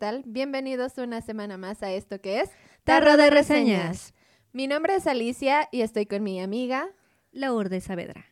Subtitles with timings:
[0.00, 0.22] Hola, ¿qué tal?
[0.26, 2.50] Bienvenidos una semana más a esto que es
[2.84, 4.14] Tarro de Reseñas.
[4.52, 6.88] Mi nombre es Alicia y estoy con mi amiga
[7.32, 8.24] Lourdes Saavedra.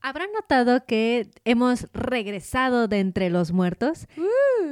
[0.00, 4.06] ¿Habrán notado que hemos regresado de entre los muertos?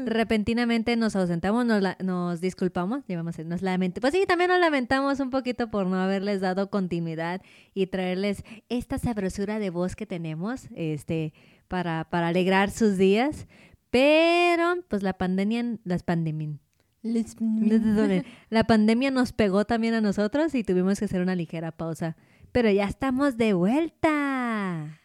[0.07, 4.03] Repentinamente nos ausentamos, nos, la- nos disculpamos, llevamos, nos lamentamos.
[4.03, 7.43] Pues sí, también nos lamentamos un poquito por no haberles dado continuidad
[7.75, 11.33] y traerles esta sabrosura de voz que tenemos, este,
[11.67, 13.49] para, para alegrar sus días.
[13.95, 16.59] Pero, pues la pandemia, las pandemias,
[18.51, 22.17] la pandemia nos pegó también a nosotros y tuvimos que hacer una ligera pausa.
[22.51, 24.99] Pero ya estamos de vuelta.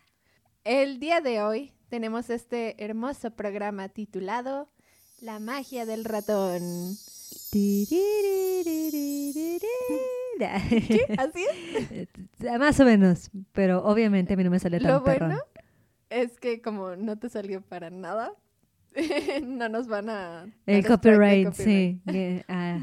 [0.64, 4.72] El día de hoy tenemos este hermoso programa titulado
[5.22, 6.64] La magia del ratón.
[11.20, 11.46] ¿Así
[11.92, 12.08] es?
[12.60, 15.42] Más o menos, pero obviamente a mí no me sale tan Lo bueno perrón.
[16.10, 18.34] es que como no te salió para nada,
[19.44, 20.46] no nos van a...
[20.66, 22.02] El copyright, copyright.
[22.06, 22.44] sí.
[22.48, 22.80] ah,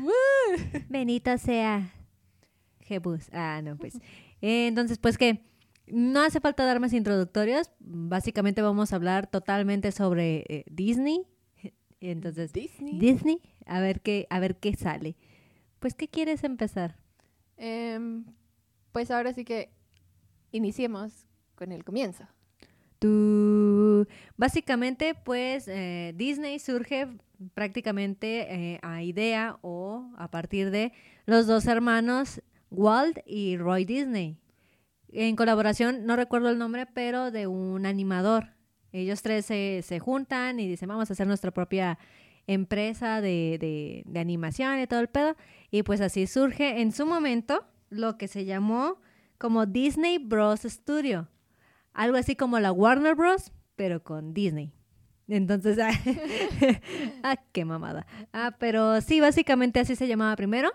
[0.89, 1.93] Benito sea
[2.81, 3.29] Jebus.
[3.33, 3.97] Ah, no, pues.
[4.41, 5.43] Eh, entonces, pues que
[5.87, 7.71] no hace falta dar más introductorios.
[7.81, 11.27] Básicamente vamos a hablar totalmente sobre eh, Disney.
[12.01, 12.99] Entonces, Disney.
[12.99, 15.17] Disney, a ver qué, a ver qué sale.
[15.79, 16.97] Pues, ¿qué quieres empezar?
[17.57, 18.25] Em,
[18.93, 19.71] pues ahora sí que
[20.53, 22.27] iniciemos con el comienzo.
[24.37, 27.09] Básicamente, pues eh, Disney surge
[27.55, 30.93] prácticamente eh, a idea o a partir de
[31.27, 34.39] los dos hermanos Walt y Roy Disney.
[35.09, 38.55] En colaboración, no recuerdo el nombre, pero de un animador.
[38.93, 41.99] Ellos tres se, se juntan y dicen, vamos a hacer nuestra propia
[42.47, 45.37] empresa de, de, de animación y todo el pedo.
[45.71, 49.01] Y pues así surge en su momento lo que se llamó
[49.39, 50.61] como Disney Bros.
[50.63, 51.29] Studio.
[51.97, 54.73] Algo así como la Warner Bros., pero con Disney.
[55.29, 55.91] Entonces, ah,
[57.23, 58.07] ah, qué mamada.
[58.33, 60.71] Ah, pero sí, básicamente así se llamaba primero.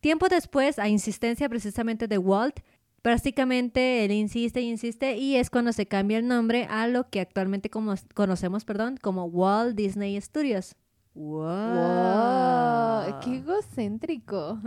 [0.00, 2.60] Tiempo después, a insistencia precisamente de Walt,
[3.02, 7.20] prácticamente él insiste y insiste y es cuando se cambia el nombre a lo que
[7.20, 10.76] actualmente como- conocemos, perdón, como Walt Disney Studios.
[11.14, 11.74] Wow.
[11.74, 13.20] ¡Wow!
[13.24, 14.60] ¡Qué egocéntrico!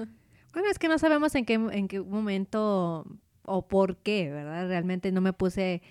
[0.54, 3.08] Bueno, es que no sabemos en qué, en qué momento
[3.46, 4.68] o por qué, ¿verdad?
[4.68, 5.82] Realmente no me puse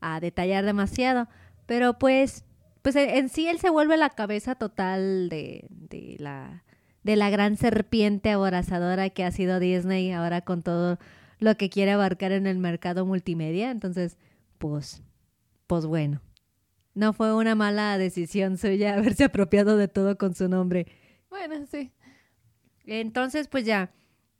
[0.00, 1.28] a detallar demasiado.
[1.66, 2.44] Pero pues,
[2.82, 6.64] pues en, en sí él se vuelve la cabeza total de, de la,
[7.02, 10.98] de la gran serpiente aborazadora que ha sido Disney ahora con todo
[11.38, 13.70] lo que quiere abarcar en el mercado multimedia.
[13.70, 14.16] Entonces,
[14.58, 15.02] pues,
[15.66, 16.20] pues bueno.
[16.94, 20.86] No fue una mala decisión suya haberse apropiado de todo con su nombre.
[21.30, 21.92] Bueno, sí.
[22.86, 23.92] Entonces, pues ya,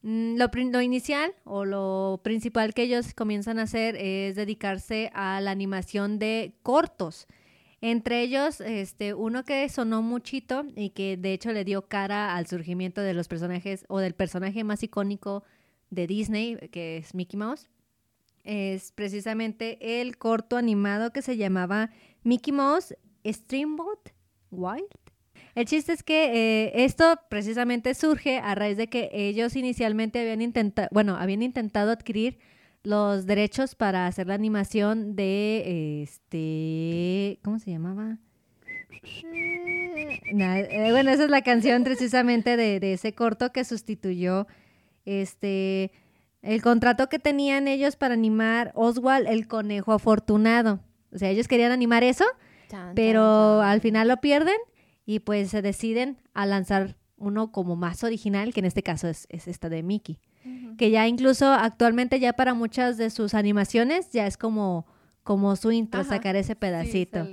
[0.03, 5.41] lo, prin- lo inicial o lo principal que ellos comienzan a hacer es dedicarse a
[5.41, 7.27] la animación de cortos.
[7.81, 12.47] Entre ellos, este, uno que sonó muchito y que de hecho le dio cara al
[12.47, 15.45] surgimiento de los personajes o del personaje más icónico
[15.91, 17.69] de Disney, que es Mickey Mouse,
[18.45, 21.91] es precisamente el corto animado que se llamaba
[22.25, 24.11] Mickey Mouse Streamboat
[24.51, 24.89] Wild.
[25.59, 30.41] El chiste es que eh, esto precisamente surge a raíz de que ellos inicialmente habían
[30.41, 32.39] intentado, bueno, habían intentado adquirir
[32.85, 38.19] los derechos para hacer la animación de este, ¿cómo se llamaba?
[40.33, 44.47] Na- eh, bueno, esa es la canción precisamente de, de ese corto que sustituyó
[45.07, 45.91] este
[46.41, 50.79] el contrato que tenían ellos para animar Oswald el conejo afortunado.
[51.13, 52.25] O sea, ellos querían animar eso,
[52.95, 54.55] pero al final lo pierden
[55.11, 59.27] y pues se deciden a lanzar uno como más original, que en este caso es,
[59.31, 60.19] es esta de Mickey.
[60.77, 64.87] Que ya incluso actualmente ya para muchas de sus animaciones ya es como,
[65.23, 67.27] como su intro, Ajá, sacar ese pedacito.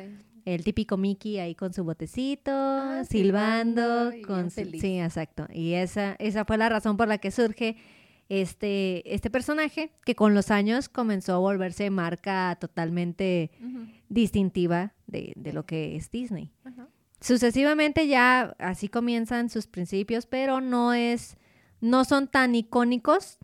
[0.46, 5.48] el típico Mickey ahí con su botecito, Ah, silbando, con su- sí, exacto.
[5.54, 7.76] Y esa, esa fue la razón por la que surge
[8.30, 13.52] este, este personaje, que con los años comenzó a volverse marca totalmente
[14.10, 16.52] distintiva de, de lo que es Disney.
[16.64, 16.88] Ajá.
[17.22, 21.38] Sucesivamente ya así comienzan sus principios, pero no es,
[21.82, 23.38] no son tan icónicos,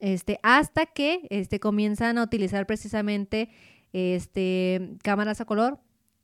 [0.00, 3.50] este, hasta que este, comienzan a utilizar precisamente
[3.92, 5.78] este, cámaras a color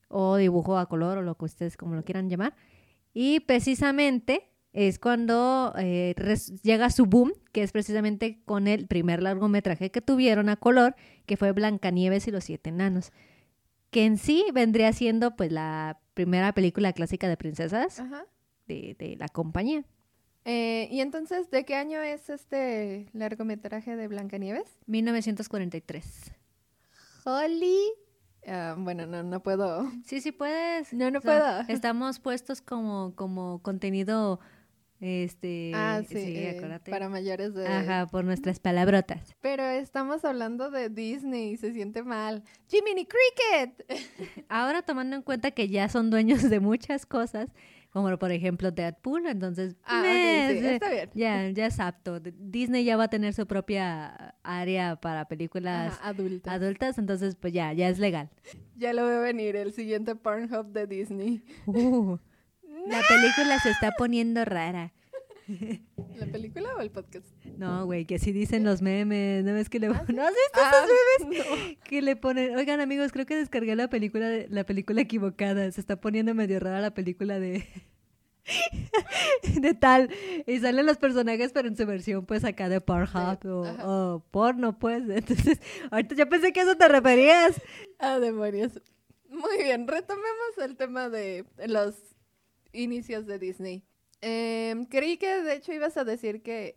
[0.08, 2.54] o dibujo a color o lo que ustedes como lo quieran llamar.
[3.14, 6.14] Y precisamente es cuando eh,
[6.62, 10.94] llega su boom, que es precisamente con el primer largometraje que tuvieron a color,
[11.26, 13.12] que fue Blancanieves y los siete enanos,
[13.90, 18.24] que en sí vendría siendo pues la primera película clásica de princesas Ajá.
[18.66, 19.84] de, de la compañía.
[20.44, 24.78] Eh, y entonces, ¿de qué año es este largometraje de Blancanieves?
[24.86, 26.32] 1943.
[27.24, 27.78] Holy
[28.46, 29.90] Ah, bueno, no, no puedo.
[30.04, 30.92] Sí, sí puedes.
[30.92, 31.76] No, no O sea, puedo.
[31.76, 34.40] Estamos puestos como, como contenido,
[35.00, 35.72] este...
[35.74, 36.90] Ah, sí, eh, acuérdate.
[36.90, 37.66] para mayores de...
[37.66, 39.34] Ajá, por nuestras palabrotas.
[39.40, 42.42] Pero estamos hablando de Disney y se siente mal.
[42.68, 43.84] Jiminy Cricket.
[44.48, 47.48] Ahora tomando en cuenta que ya son dueños de muchas cosas,
[47.90, 51.10] como por ejemplo Deadpool, entonces Ah, meh, ok, sí, se- está bien.
[51.14, 52.20] ya, ya es apto.
[52.20, 56.52] Disney ya va a tener su propia área para películas Ajá, adulta.
[56.52, 58.28] adultas, entonces pues ya, ya es legal.
[58.76, 61.42] ya lo veo venir, el siguiente Pornhub de Disney.
[61.66, 62.16] Uh,
[62.86, 64.92] la película se está poniendo rara.
[66.16, 67.26] ¿La película o el podcast?
[67.56, 70.12] No, güey, que así dicen los memes, ¿no ves que le ¿Ah, sí?
[70.12, 70.84] ¿No has visto Ah,
[71.18, 71.78] esos memes?
[71.82, 75.80] Que le ponen, oigan amigos, creo que descargué la película de- la película equivocada, se
[75.80, 77.66] está poniendo medio rara la película de
[79.60, 80.08] de tal
[80.46, 84.78] y salen los personajes pero en su versión pues acá de Pornhub o, o porno
[84.78, 85.60] pues, entonces
[85.90, 87.60] ahorita yo pensé que a eso te referías.
[87.98, 88.80] Ah, demonios.
[89.28, 91.94] Muy bien, retomemos el tema de los
[92.72, 93.84] inicios de Disney.
[94.20, 96.76] Em, creí que de hecho ibas a decir que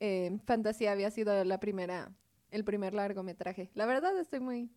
[0.00, 2.12] em, Fantasía había sido la primera,
[2.50, 3.70] el primer largometraje.
[3.74, 4.70] La verdad estoy muy...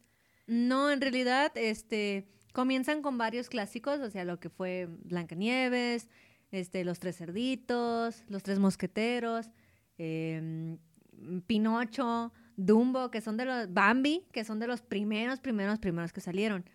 [0.47, 6.09] No, en realidad, este, comienzan con varios clásicos, o sea, lo que fue Blancanieves,
[6.51, 9.51] este, Los Tres Cerditos, Los Tres Mosqueteros,
[9.97, 10.77] em,
[11.45, 16.21] Pinocho, Dumbo, que son de los, Bambi, que son de los primeros, primeros, primeros que
[16.21, 16.65] salieron.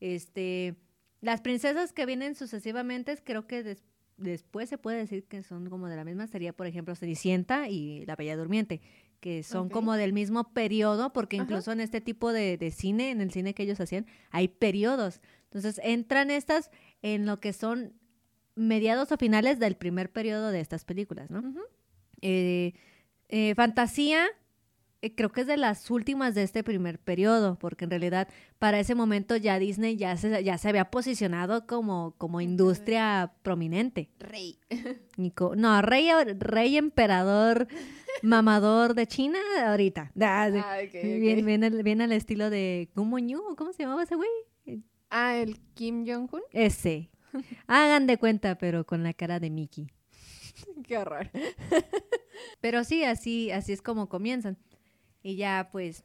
[0.00, 0.76] Este,
[1.22, 3.82] las princesas que vienen sucesivamente, creo que des-
[4.18, 8.04] después se puede decir que son como de la misma, sería, por ejemplo, Cenicienta y
[8.04, 8.82] La Bella Durmiente
[9.20, 11.44] que son como del mismo periodo, porque Ajá.
[11.44, 15.20] incluso en este tipo de, de cine, en el cine que ellos hacían, hay periodos.
[15.44, 16.72] Entonces entran estas
[17.02, 17.92] en lo que son
[18.56, 21.40] mediados o finales del primer periodo de estas películas, ¿no?
[22.20, 22.74] Eh,
[23.28, 24.26] eh, fantasía,
[25.10, 28.28] creo que es de las últimas de este primer periodo, porque en realidad
[28.58, 34.10] para ese momento ya Disney ya se, ya se había posicionado como, como industria prominente.
[34.18, 34.58] Rey.
[35.16, 36.08] Y co- No, rey,
[36.38, 37.66] rey emperador
[38.22, 40.12] mamador de China ahorita.
[40.20, 40.48] Ah.
[40.54, 41.44] Ah, ok, Bien, ok.
[41.46, 43.18] bien, al, bien al estilo de Gumo
[43.56, 44.28] ¿cómo se llamaba ese güey?
[45.10, 46.40] Ah, el Kim Jong-un.
[46.52, 47.10] Ese.
[47.66, 49.88] Hagan de cuenta, pero con la cara de Mickey.
[50.86, 51.30] Qué horror.
[52.60, 54.56] Pero sí, así, así es como comienzan.
[55.22, 56.04] Y ya, pues,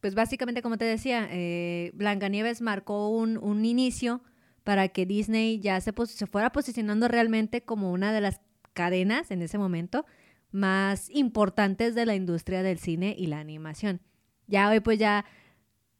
[0.00, 4.22] pues básicamente, como te decía, eh, Blancanieves marcó un, un inicio
[4.64, 8.40] para que Disney ya se, pos- se fuera posicionando realmente como una de las
[8.74, 10.04] cadenas en ese momento
[10.50, 14.00] más importantes de la industria del cine y la animación.
[14.46, 15.24] Ya hoy pues ya,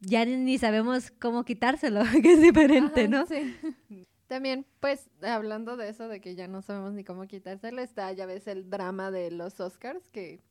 [0.01, 3.27] ya ni- ni sabemos cómo quitárselo, que es diferente, Ajá, ¿no?
[3.27, 3.57] Sí.
[4.29, 8.27] También, pues, hablando de eso, de que ya no sabemos ni cómo quitárselo, está, ya
[8.27, 10.43] ves, el drama de los Oscars, que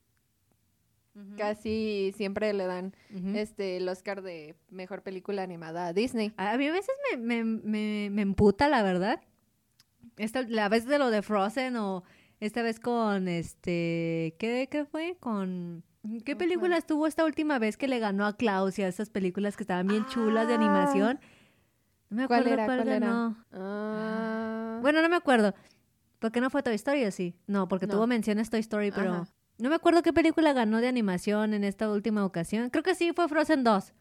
[1.37, 2.93] casi siempre le dan
[3.35, 6.33] este el Oscar de Mejor Película Animada a Disney.
[6.37, 9.21] A mí a veces me, me, me, me emputa, la verdad.
[10.17, 12.03] Esta, la vez de lo de Frozen o
[12.39, 14.35] esta vez con este...
[14.39, 15.17] ¿Qué, qué fue?
[15.19, 15.83] Con...
[16.23, 16.79] ¿Qué ¿Con película cuál?
[16.79, 19.87] estuvo esta última vez que le ganó a Klaus y a esas películas que estaban
[19.87, 20.57] bien chulas de Ah.
[20.57, 21.19] animación?
[22.09, 22.65] No me ¿Cuál acuerdo era?
[22.65, 23.35] cuál ¿Cuál era?
[23.51, 25.53] Ah, Bueno, no me acuerdo.
[26.19, 27.35] ¿Por qué no fue Toy Story o sí?
[27.47, 27.93] No, porque No.
[27.95, 29.13] tuvo menciones Toy Story, pero...
[29.13, 29.27] Ajá.
[29.57, 32.69] No me acuerdo qué película ganó de animación en esta última ocasión.
[32.69, 33.93] Creo que sí, fue Frozen 2.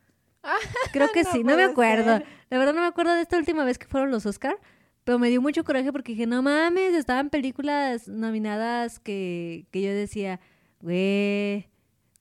[0.92, 2.18] Creo que no sí, no me acuerdo.
[2.18, 2.26] ser.
[2.50, 4.56] La verdad no me acuerdo de esta última vez que fueron los Oscar,
[5.04, 9.90] pero me dio mucho coraje porque dije, no mames, estaban películas nominadas que, que yo
[9.92, 10.40] decía,
[10.80, 11.68] güey,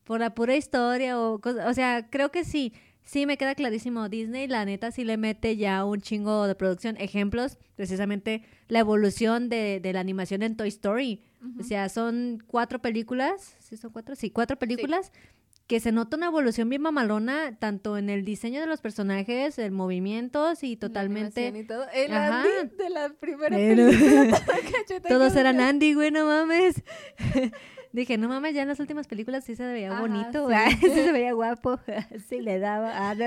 [0.03, 2.73] por la pura historia o cosa- o sea, creo que sí.
[3.05, 4.09] Sí, me queda clarísimo.
[4.09, 6.97] Disney, la neta, sí le mete ya un chingo de producción.
[6.97, 11.21] Ejemplos, precisamente la evolución de, de la animación en Toy Story.
[11.59, 13.55] O sea, son cuatro películas.
[13.59, 14.15] ¿Sí son cuatro?
[14.15, 15.11] Sí, cuatro películas.
[15.67, 19.73] Que se nota una evolución bien mamalona, tanto en el diseño de los personajes, en
[19.73, 21.47] movimientos y totalmente.
[21.55, 21.85] y todo.
[21.93, 22.41] El Ajá.
[22.41, 24.41] Andy de la primera Pero- película.
[25.07, 26.83] Todos eran Andy, güey, no mames.
[27.95, 30.55] Dije, no mames, ya en las últimas películas sí se veía Ajá, bonito, sí.
[30.81, 30.89] sí.
[30.89, 31.79] se veía guapo,
[32.29, 33.09] sí le daba.
[33.09, 33.25] ah, no.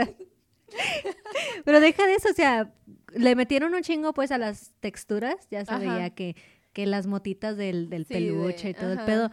[1.64, 2.72] Pero deja de eso, o sea,
[3.14, 5.78] le metieron un chingo pues a las texturas, ya se Ajá.
[5.80, 6.36] veía que,
[6.72, 9.06] que las motitas del, del Sí, peluche y todo el ajá.
[9.06, 9.30] pedo.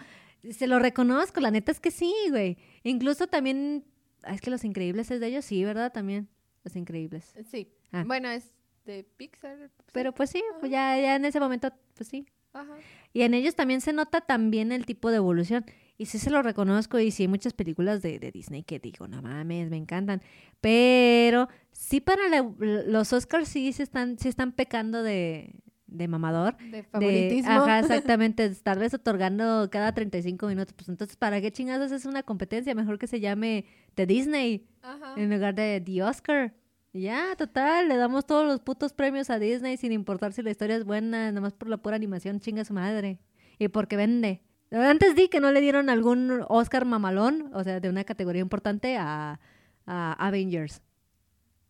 [0.52, 2.58] Se lo reconozco, la neta es que sí, güey.
[2.84, 3.84] Incluso también,
[4.24, 5.92] ah, es que Los Increíbles es de ellos, sí, ¿verdad?
[5.92, 6.30] También,
[6.64, 7.34] Los Increíbles.
[7.52, 7.68] Sí.
[7.92, 8.04] Ah.
[8.06, 8.54] Bueno, es
[8.86, 9.58] de Pixar.
[9.76, 9.84] sí.
[9.92, 12.74] Pero pues sí, pues ya, ya en ese momento, pues sí, Ajá.
[13.14, 15.66] Y en ellos también se nota también el tipo de evolución.
[15.98, 19.08] Y sí se lo reconozco y sí hay muchas películas de, de Disney que digo,
[19.08, 20.22] no mames, me encantan.
[20.62, 25.56] Pero sí para la- los Oscars sí se están, sí están pecando de,
[25.88, 26.58] de mamador.
[26.58, 27.52] De De, favoritismo.
[27.52, 27.80] ajá,
[28.20, 30.74] exactamente, tal vez otorgando cada 35 minutos.
[30.74, 32.76] Pues entonces, ¿para qué chingados es una competencia?
[32.76, 35.14] Mejor que se llame The Disney Ajá.
[35.16, 36.54] en lugar de The Oscar.
[36.96, 40.78] Ya, total, le damos todos los putos premios a Disney sin importar si la historia
[40.78, 43.20] es buena, nomás por la pura animación, chinga su madre.
[43.60, 44.42] Y porque vende.
[44.72, 48.96] Antes di que no le dieron algún Oscar mamalón, o sea, de una categoría importante
[48.96, 49.42] a,
[49.86, 50.82] a Avengers.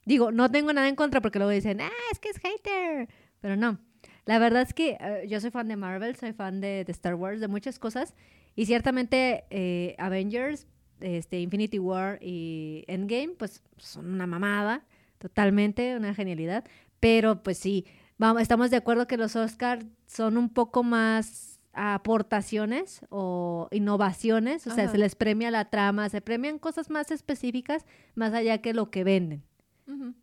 [0.05, 3.09] Digo, no tengo nada en contra porque luego dicen, ah, es que es hater.
[3.41, 3.79] Pero no.
[4.25, 7.15] La verdad es que eh, yo soy fan de Marvel, soy fan de, de Star
[7.15, 8.13] Wars, de muchas cosas.
[8.55, 10.67] Y ciertamente eh, Avengers,
[10.99, 14.85] este, Infinity War y Endgame, pues son una mamada,
[15.25, 16.65] totalmente, una genialidad.
[16.99, 17.85] Pero pues sí,
[18.19, 24.69] vamos, estamos de acuerdo que los Oscars son un poco más aportaciones o innovaciones, o
[24.69, 28.91] sea, se les premia la trama, se premian cosas más específicas, más allá que lo
[28.91, 29.43] que venden.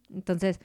[0.09, 0.61] Entonces,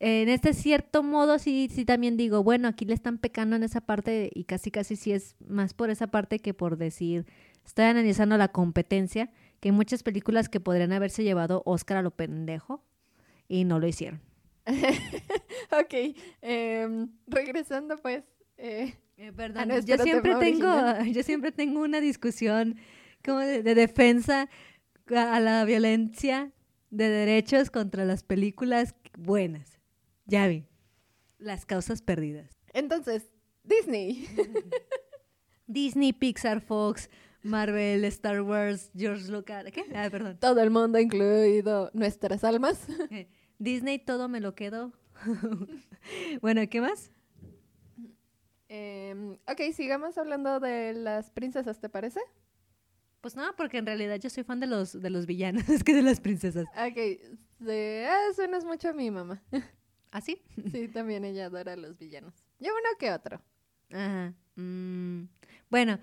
[0.00, 3.82] en este cierto modo sí, sí también digo, bueno, aquí le están pecando en esa
[3.82, 7.26] parte y casi casi sí es más por esa parte que por decir,
[7.64, 12.10] estoy analizando la competencia, que hay muchas películas que podrían haberse llevado Oscar a lo
[12.10, 12.82] pendejo
[13.48, 14.20] y no lo hicieron.
[14.66, 15.94] ok,
[16.42, 18.24] em, regresando pues.
[18.56, 18.94] eh,
[19.36, 21.06] perdón, Ah, no, yo siempre tengo, original.
[21.12, 22.76] yo siempre tengo una discusión
[23.24, 24.48] como de, de defensa
[25.14, 26.52] a la violencia
[26.90, 29.78] de derechos contra las películas buenas.
[30.26, 30.64] Ya vi.
[31.38, 32.50] Las causas perdidas.
[32.72, 33.30] entonces,
[33.62, 34.26] Disney.
[35.66, 37.10] Disney, Pixar, Fox,
[37.46, 39.64] Marvel, Star Wars, George Lucas.
[39.72, 39.84] ¿Qué?
[39.94, 40.36] Ah, perdón.
[40.38, 42.86] Todo el mundo, incluido nuestras almas.
[43.10, 44.92] Eh, Disney, todo me lo quedo.
[46.42, 47.10] bueno, ¿qué más?
[48.68, 52.20] Em, ok, sigamos hablando de las princesas, ¿te parece?
[53.20, 55.94] Pues no, porque en realidad yo soy fan de los, de los villanos, es que
[55.94, 56.66] de las princesas.
[56.76, 59.42] Ok, de, ah, suenas mucho a mi mamá.
[60.10, 60.42] ¿Ah, sí?
[60.72, 62.34] Sí, también ella adora a los villanos.
[62.58, 63.40] Yo uno que otro.
[63.90, 64.34] Ajá.
[64.56, 65.28] mm.
[65.70, 65.98] Bueno,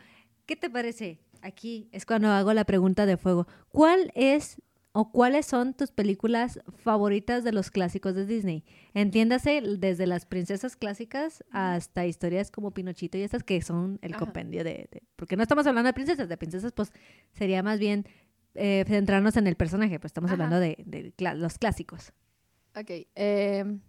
[0.46, 1.20] ¿qué te parece?
[1.44, 3.48] Aquí es cuando hago la pregunta de fuego.
[3.70, 4.62] ¿Cuál es
[4.94, 8.64] o cuáles son tus películas favoritas de los clásicos de Disney?
[8.94, 14.20] Entiéndase desde las princesas clásicas hasta historias como Pinochito y estas que son el Ajá.
[14.20, 16.94] compendio de, de- Porque no estamos hablando de princesas, de princesas pues
[17.34, 18.06] sería más bien
[18.56, 20.36] eh, centrarnos en el personaje, pues estamos Ajá.
[20.46, 22.14] hablando de, los clásicos.
[22.76, 23.82] Ok, em,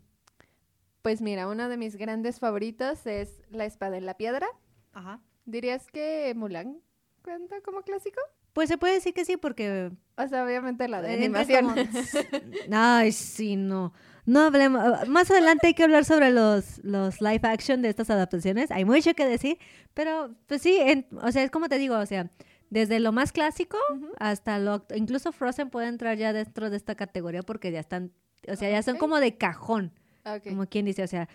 [1.02, 4.46] pues mira, uno de mis grandes favoritos es La Espada en la Piedra.
[4.92, 5.20] Ajá.
[5.44, 6.78] ¿Dirías que Mulan
[7.24, 8.20] cuenta como clásico?
[8.52, 11.64] Pues se puede decir que sí porque O sea, obviamente la de Entra animación.
[11.64, 11.74] como-
[12.72, 13.92] Ay, sí, no.
[14.26, 14.80] No hablemos.
[14.84, 18.70] ah, Más adelante hay que hablar sobre los, los live action de estas adaptaciones.
[18.70, 19.58] Hay mucho que decir,
[19.94, 22.30] pero pues sí, en- o sea, es como te digo, o sea,
[22.70, 23.78] desde lo más clásico
[24.18, 28.12] hasta lo incluso Frozen puede entrar ya dentro de esta categoría porque ya están,
[28.48, 29.00] o sea, ya son Ok.
[29.00, 29.92] como de cajón,
[30.24, 30.48] Ok.
[30.48, 31.28] como quien dice, o sea,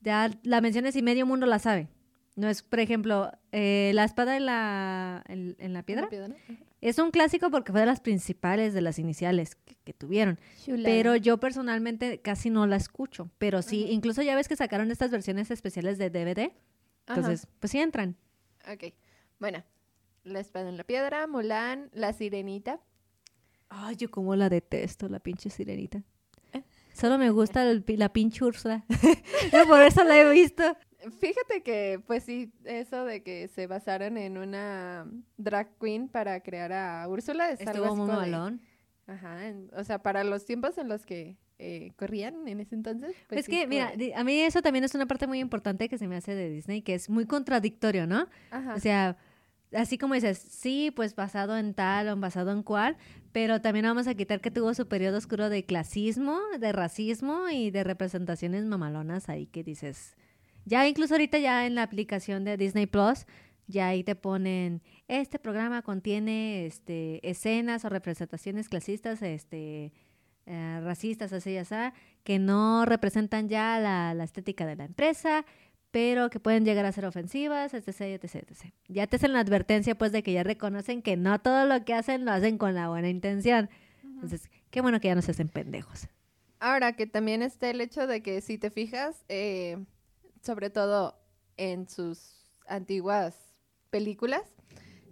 [0.00, 1.88] ya la menciones y medio mundo la sabe.
[2.36, 6.08] No es, por ejemplo, eh, la espada en la, en, en la piedra.
[6.08, 6.34] piedra?
[6.82, 10.38] Es un clásico porque fue de las principales, de las iniciales que, que tuvieron.
[10.62, 10.84] Chulada.
[10.84, 13.30] Pero yo personalmente casi no la escucho.
[13.38, 16.52] Pero sí, incluso ya ves que sacaron estas versiones especiales de DVD.
[17.08, 18.16] Entonces, pues sí entran.
[18.70, 18.92] Ok.
[19.38, 19.64] Bueno,
[20.24, 22.80] La Espada en la Piedra, Mulan, La Sirenita.
[23.68, 26.02] Ay, yo como la detesto, la pinche sirenita.
[26.52, 26.62] Eh.
[26.92, 28.84] Solo me gusta el la pinche Úrsula.
[29.52, 30.62] Yo por eso la he visto.
[31.10, 36.72] Fíjate que, pues sí, eso de que se basaron en una drag queen para crear
[36.72, 38.60] a Úrsula es algo Estuvo muy malón.
[39.06, 43.14] Ajá, en- o sea, para los tiempos en los que eh, corrían en ese entonces.
[43.28, 45.96] Pues es sí, que, mira, a mí eso también es una parte muy importante que
[45.96, 48.26] se me hace de Disney, que es muy contradictorio, ¿no?
[48.50, 48.74] Ajá.
[48.74, 49.16] O sea,
[49.72, 52.96] así como dices, sí, pues basado en tal o basado en cual,
[53.32, 57.70] pero también vamos a quitar que tuvo su periodo oscuro de clasismo, de racismo y
[57.70, 60.14] de representaciones mamalonas ahí que dices.
[60.66, 63.24] Ya incluso ahorita ya en la aplicación de Disney Plus,
[63.68, 69.92] ya ahí te ponen, este programa contiene este, escenas o representaciones clasistas, este,
[70.46, 71.74] eh, racistas, así, así,
[72.24, 75.46] que no representan ya la, la estética de la empresa,
[75.92, 78.72] pero que pueden llegar a ser ofensivas, etc, etc, etc.
[78.88, 81.94] Ya te hacen la advertencia, pues, de que ya reconocen que no todo lo que
[81.94, 83.70] hacen lo hacen con la buena intención.
[84.02, 86.08] Entonces, qué bueno que ya no se hacen pendejos.
[86.58, 89.78] Ahora que también está el hecho de que si te fijas, eh,
[90.46, 91.18] sobre todo
[91.56, 93.36] en sus antiguas
[93.90, 94.42] películas,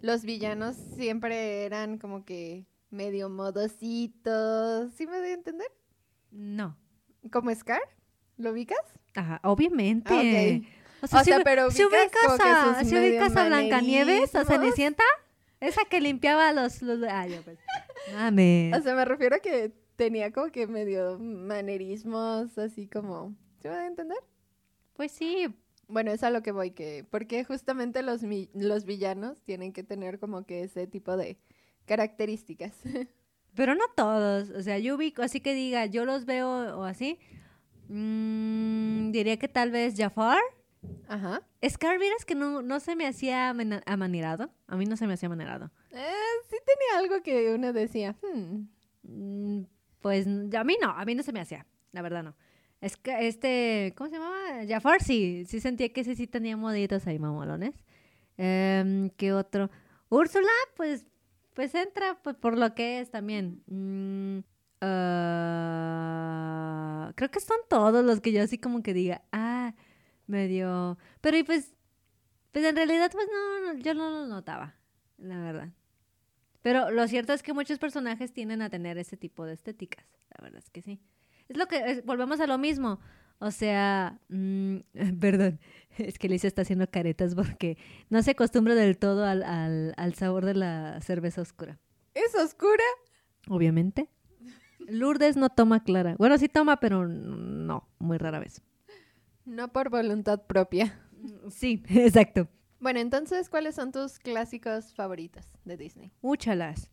[0.01, 4.93] los villanos siempre eran como que medio modositos.
[4.93, 5.67] ¿Sí me doy a entender?
[6.31, 6.77] No.
[7.31, 7.81] ¿Como Scar?
[8.37, 8.79] ¿Lo ubicas?
[9.13, 10.09] Ajá, obviamente.
[10.13, 10.69] Ah.
[11.01, 13.45] O sea, O si, sea, pero si ubicas ubicas, como que a, si ubicas a
[13.47, 14.45] Blancanieves, a.
[14.45, 15.03] Cenicienta,
[15.59, 16.81] esa que limpiaba los...
[16.81, 17.59] los yo, pues.
[18.07, 23.35] O sea, me refiero a que tenía como que medio manerismos, así como...
[23.61, 24.17] ¿Sí me doy a entender?
[24.95, 25.47] Pues sí,
[25.87, 28.21] Bueno, es a lo que voy, que porque justamente los,
[28.53, 31.37] los villanos tienen que tener como que ese tipo de
[31.85, 32.73] características.
[33.55, 34.49] Pero no todos.
[34.49, 36.49] O sea, yo ubico, así que diga, yo los veo
[36.79, 37.19] o así.
[37.89, 40.39] mm, diría que tal vez Jafar.
[41.07, 41.41] Ajá.
[41.67, 43.49] Scar, vieras que no, no se me hacía
[43.85, 44.51] amanerado.
[44.67, 45.71] A mí no se me hacía amanerado.
[45.91, 46.03] Eh,
[46.49, 48.15] sí tenía algo que uno decía.
[48.21, 48.67] "Hmm".
[49.03, 49.65] Mm,
[50.01, 52.35] Pues a mí no, a mí no se me hacía, la verdad no.
[52.85, 54.63] Es que este, ¿cómo se llamaba?
[54.67, 57.73] Jafar sí, sí sentía que ese sí tenía moditos ahí mamolones.
[58.37, 59.71] Em, ¿Qué otro?
[60.09, 61.07] Úrsula, pues,
[61.55, 63.63] pues entra pues, por lo que es también.
[63.65, 64.41] Mm,
[64.81, 65.91] ah,
[67.15, 69.73] creo que son todos los que yo así como que diga, ah,
[70.27, 70.99] medio...
[71.21, 71.73] Pero y pues,
[72.51, 74.75] pues en realidad pues no, no, yo no lo notaba,
[75.17, 75.69] la verdad.
[76.61, 80.05] Pero lo cierto es que muchos personajes tienden a tener ese tipo de estéticas.
[80.37, 81.01] La verdad es que sí.
[81.49, 82.99] Es lo que es- volvemos a lo mismo.
[83.39, 84.77] O sea, mm,
[85.19, 85.59] perdón,
[85.97, 87.77] es que Alicia está haciendo caretas porque
[88.09, 91.79] no se acostumbra del todo al, al- al sabor de la cerveza oscura.
[92.13, 92.83] ¿Es oscura?
[93.49, 94.09] Obviamente.
[94.79, 96.15] Lourdes no toma clara.
[96.17, 98.61] Bueno, sí toma, pero no, muy rara vez.
[99.43, 100.99] No por voluntad propia.
[101.49, 102.47] Sí, exacto.
[102.79, 106.11] Bueno, entonces, ¿cuáles son tus clásicos favoritos de Disney?
[106.21, 106.91] Úchalas.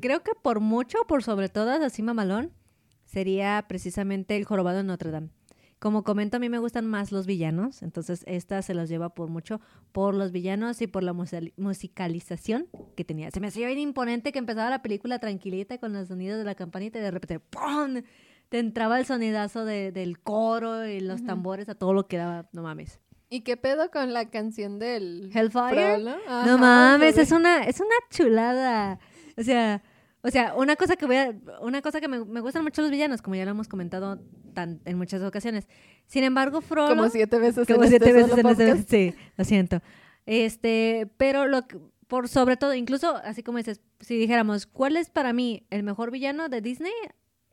[0.00, 2.52] Creo que por mucho, por sobre todas, así mamalón,
[3.14, 5.28] sería precisamente el jorobado de Notre Dame.
[5.78, 9.28] Como comento, a mí me gustan más los villanos, entonces esta se los lleva por
[9.28, 9.60] mucho
[9.92, 13.30] por los villanos y por la musicalización que tenía.
[13.30, 16.54] Se me hacía bien imponente que empezaba la película tranquilita con los sonidos de la
[16.54, 18.02] campanita y de repente ¡pum!
[18.48, 22.48] te entraba el sonidazo de- del coro y los tambores a todo lo que daba.
[22.52, 23.00] No mames.
[23.28, 25.98] ¿Y qué pedo con la canción del Hellfire.
[25.98, 29.00] No Ajá, mames, es una, es una chulada.
[29.36, 29.82] O sea,
[30.26, 32.90] o sea, una cosa que voy a, una cosa que me, me gustan mucho los
[32.90, 34.18] villanos, como ya lo hemos comentado
[34.54, 35.68] tan, en muchas ocasiones.
[36.06, 39.44] Sin embargo, Frollo, Como siete veces como en siete este veces en este- sí, lo
[39.44, 39.80] siento.
[40.26, 41.62] Este, pero lo
[42.06, 46.10] por sobre todo, incluso así como dices, si dijéramos, ¿cuál es para mí el mejor
[46.10, 46.92] villano de Disney?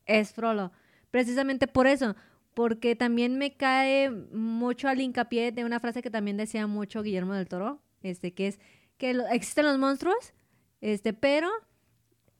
[0.06, 0.72] Es Frollo.
[1.10, 2.16] Precisamente por eso,
[2.54, 7.34] porque también me cae mucho al hincapié de una frase que también decía mucho Guillermo
[7.34, 8.60] del Toro, este, que es
[8.98, 10.34] que lo- existen los monstruos,
[10.82, 11.50] este, pero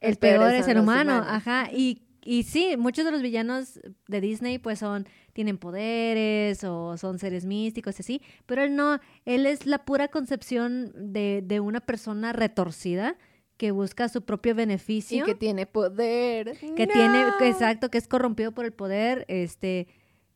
[0.02, 1.26] el peor es el humano, humanos.
[1.30, 6.96] ajá, y, y sí, muchos de los villanos de Disney pues son, tienen poderes o
[6.96, 11.60] son seres místicos y así, pero él no, él es la pura concepción de, de
[11.60, 13.16] una persona retorcida
[13.56, 16.56] que busca su propio Y beneficio que tiene poder.
[16.58, 16.92] que ¡No!
[16.92, 19.86] tiene, exacto, que es corrompido por el poder, este,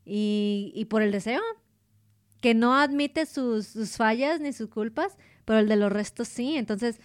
[0.05, 1.43] y, y por el deseo,
[2.41, 6.57] que no admite sus, sus fallas ni sus culpas, pero el de los restos sí,
[6.57, 7.01] entonces,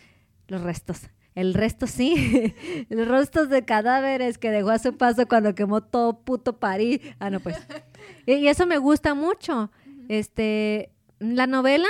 [0.47, 1.01] los restos,
[1.35, 2.55] el resto sí,
[2.89, 7.29] los restos de cadáveres que dejó a su paso cuando quemó todo puto París, ah,
[7.29, 7.57] no, pues,
[8.25, 9.71] y, y eso me gusta mucho,
[10.07, 11.87] este, la novela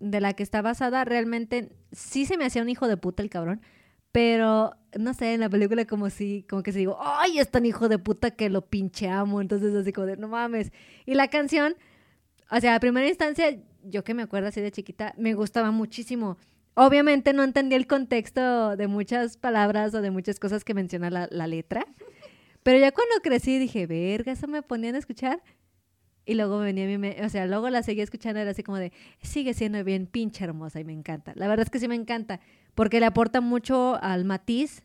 [0.00, 3.30] de la que está basada realmente sí se me hacía un hijo de puta el
[3.30, 3.60] cabrón,
[4.12, 7.64] pero no sé, en la película como si, como que se digo, ay, es tan
[7.64, 10.72] hijo de puta que lo pinche amo, entonces así como de, no mames.
[11.06, 11.76] Y la canción,
[12.50, 16.38] o sea, a primera instancia, yo que me acuerdo así de chiquita, me gustaba muchísimo.
[16.82, 21.46] Obviamente no entendía el contexto de muchas palabras o de muchas cosas que menciona la,
[21.46, 21.84] letra,
[22.62, 25.42] pero ya cuando crecí dije, verga, eso me ponían a escuchar.
[26.24, 28.78] Y luego me venía a me- o sea, luego la seguía escuchando, era así como
[28.78, 31.34] de, sigue siendo bien pinche hermosa y me encanta.
[31.34, 32.40] La verdad es que sí me encanta,
[32.74, 34.82] porque le aporta mucho al matiz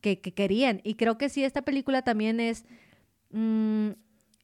[0.00, 0.80] que, que querían.
[0.84, 2.64] Y creo que sí, esta película también es,
[3.32, 3.90] mm,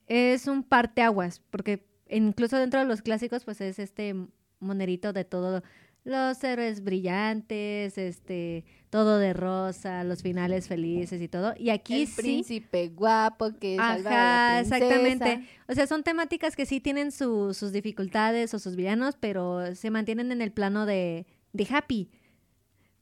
[0.08, 4.14] es un parteaguas, porque incluso dentro de los clásicos, pues es este
[4.60, 5.62] monerito de todo,
[6.04, 11.54] los héroes brillantes, este, todo de rosa, los finales felices y todo.
[11.56, 12.20] Y aquí el sí.
[12.22, 14.76] príncipe guapo que salva a la Ajá, princesa.
[14.78, 15.48] exactamente.
[15.68, 19.90] O sea, son temáticas que sí tienen su- sus dificultades o sus villanos, pero se
[19.90, 22.10] mantienen en el plano de, de happy.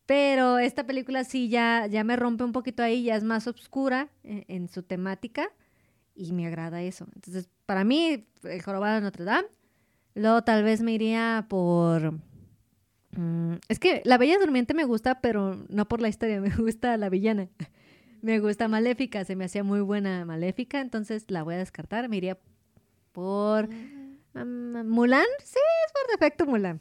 [0.07, 4.09] Pero esta película sí ya, ya me rompe un poquito ahí, ya es más oscura
[4.25, 5.49] en, en su temática
[6.15, 7.07] y me agrada eso.
[7.15, 9.49] Entonces, para mí, El Jorobado de Notre Dame.
[10.15, 12.19] Luego tal vez me iría por...
[13.17, 16.97] mm, es que La Bella Durmiente me gusta, pero no por la historia, me gusta
[16.97, 17.49] la villana.
[18.23, 22.09] Me gusta Maléfica, se me hacía muy buena Maléfica, entonces la voy a descartar.
[22.09, 22.39] Me iría
[23.13, 23.69] por
[24.35, 25.25] um, Mulan.
[25.43, 26.81] Sí, es por defecto Mulan.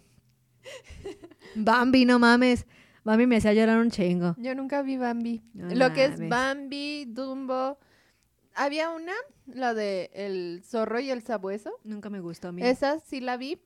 [1.56, 2.66] Bambi, no mames.
[3.04, 4.36] Bambi me hacía llorar un chingo.
[4.38, 5.42] Yo nunca vi Bambi.
[5.54, 6.28] No Lo que es.
[6.28, 7.80] Bambi, Dumbo.
[8.56, 9.14] Había una,
[9.48, 11.72] la de El zorro y el sabueso.
[11.84, 12.62] Nunca me gustó a mí.
[12.62, 13.60] Esa sí la vi.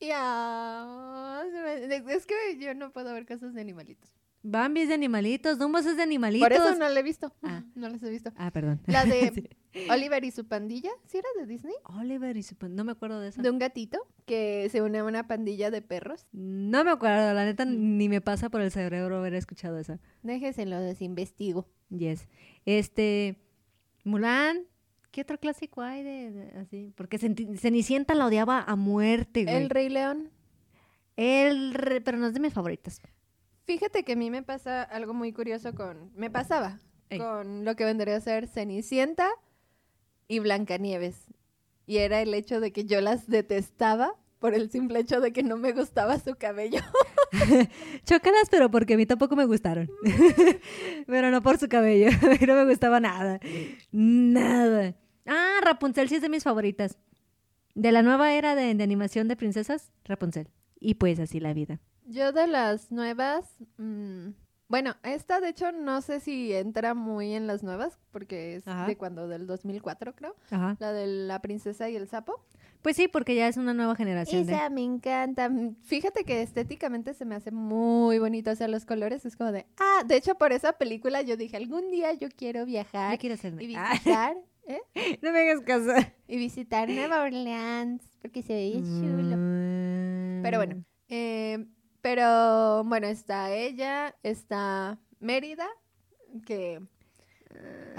[0.00, 4.10] Y ah, se me- es que yo no puedo ver cosas de animalitos.
[4.42, 6.48] Bambi es de animalitos, Dumbo es de animalitos.
[6.48, 7.30] Por eso no la he visto.
[7.42, 7.62] Ah.
[7.74, 8.32] No las he visto.
[8.36, 8.80] Ah, perdón.
[8.86, 9.30] La de
[9.72, 9.86] Sí.
[9.90, 11.74] Oliver y su pandilla, ¿sí era de Disney?
[11.84, 12.56] Oliver y su...
[12.56, 13.40] pan- No me acuerdo de eso.
[13.42, 16.26] De un gatito que se une a una pandilla de perros.
[16.32, 19.98] No me acuerdo, la neta ni me pasa por el cerebro haber escuchado eso.
[20.22, 21.68] Déjeselo, desinvestigo.
[21.90, 22.26] Yes.
[22.64, 23.44] Este,
[24.04, 24.64] Mulan,
[25.10, 26.92] ¿qué otro clásico hay de, de- así?
[26.96, 29.56] Porque Cenicienta la odiaba a muerte, güey.
[29.56, 30.30] El Rey León.
[31.16, 33.00] El re- pero no es de mis favoritas.
[33.64, 36.10] Fíjate que a mí me pasa algo muy curioso con...
[36.14, 37.18] Me pasaba Ey.
[37.18, 39.28] con lo que vendría a ser Cenicienta
[40.28, 41.26] y Blancanieves.
[41.86, 45.42] Y era el hecho de que yo las detestaba por el simple hecho de que
[45.42, 46.80] no me gustaba su cabello.
[48.04, 49.90] Chócalas, pero porque a mí tampoco me gustaron.
[51.06, 52.08] pero no por su cabello.
[52.22, 53.40] A mí no me gustaba nada.
[53.92, 54.94] Nada.
[55.26, 56.98] Ah, Rapunzel sí es de mis favoritas.
[57.74, 60.48] De la nueva era de, de animación de princesas, Rapunzel.
[60.80, 61.80] Y pues así la vida.
[62.06, 63.56] Yo de las nuevas...
[63.78, 64.30] mm,
[64.68, 68.86] bueno, esta de hecho no sé si entra muy en las nuevas porque es Ajá.
[68.86, 70.36] de cuando, del 2004 creo.
[70.50, 70.76] Ajá.
[70.78, 72.44] La de la princesa y el sapo.
[72.82, 74.46] Pues sí, porque ya es una nueva generación.
[74.46, 75.48] de- Esa me encanta.
[75.50, 78.50] Mm, Fíjate que estéticamente se me hace muy bonito.
[78.50, 79.66] O sea, los colores es como de.
[79.78, 83.36] Ah, de hecho, por esa película yo dije: algún día yo quiero Yo viajar quiero
[83.36, 83.60] ser...
[83.60, 84.36] y Ah, visitar.
[84.66, 84.80] ¿eh?
[85.22, 85.92] no me hagas caso.
[86.26, 88.02] Y visitar Nueva Orleans.
[88.22, 89.36] Porque se veía chulo.
[89.36, 90.42] Mm.
[90.42, 90.84] Pero bueno.
[91.08, 91.66] eh,
[92.02, 95.66] pero bueno, está ella, está Mérida,
[96.46, 96.80] que.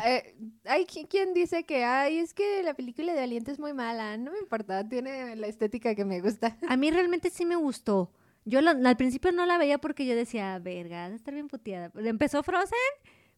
[0.06, 0.36] Eh,
[0.66, 4.18] hay qui- quien dice que ay es que la película de Valiente es muy mala
[4.18, 8.12] no me importa tiene la estética que me gusta A mí realmente sí me gustó.
[8.46, 11.92] Yo al principio no la veía porque yo decía, verga, estar bien puteada.
[11.96, 12.76] Empezó Frozen,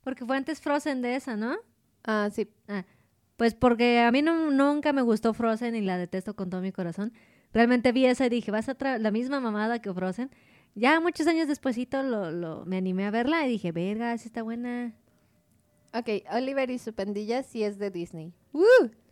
[0.02, 1.58] porque fue antes Frozen de esa, ¿no?
[2.06, 2.48] ah sí
[3.36, 6.72] Pues porque a mí no- nunca me gustó Frozen y la detesto con todo mi
[6.72, 7.12] corazón.
[7.52, 10.30] Realmente vi esa y dije, vas a la misma mamada que Frozen.
[10.76, 14.42] Ya muchos años despuesito lo, lo- me animé a verla y dije, verga, sí está
[14.42, 14.94] buena.
[15.94, 18.34] Ok, Oliver y su pandilla sí es de Disney.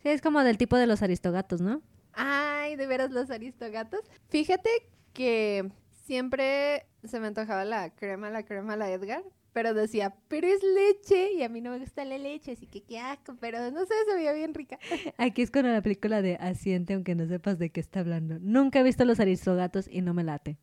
[0.02, 1.80] Sí, es como del tipo de los aristogatos, ¿no?
[2.12, 4.00] Ay, de veras los aristogatos.
[4.28, 4.68] Fíjate
[5.12, 5.70] que
[6.04, 9.22] siempre se me antojaba la crema, la crema, la Edgar.
[9.52, 11.32] Pero decía, pero es leche.
[11.34, 13.36] Y a mí no me gusta la leche, así que qué asco.
[13.38, 14.78] Pero no sé, se veía bien rica.
[15.18, 18.38] Aquí es con la película de Asiente, aunque no sepas de qué está hablando.
[18.40, 20.56] Nunca he visto los aristogatos y no me late.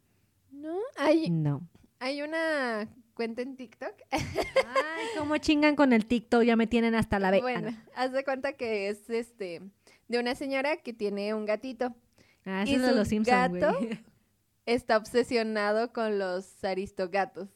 [0.52, 0.76] ¿No?
[0.98, 1.68] Hay, No.
[2.00, 3.92] hay una cuenta en TikTok.
[4.12, 7.42] Ay, cómo chingan con el TikTok, ya me tienen hasta la ve.
[7.42, 9.62] bueno, haz de cuenta que es este
[10.08, 11.94] de una señora que tiene un gatito.
[12.46, 13.78] Ah, y eso es de los Simpsons, gato-.
[14.66, 17.50] Está obsesionado con los aristogatos.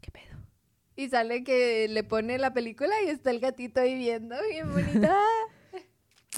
[0.00, 0.44] ¿Qué pedo?
[0.96, 5.08] Y sale que le pone la película y está el gatito ahí viendo, bien bonito.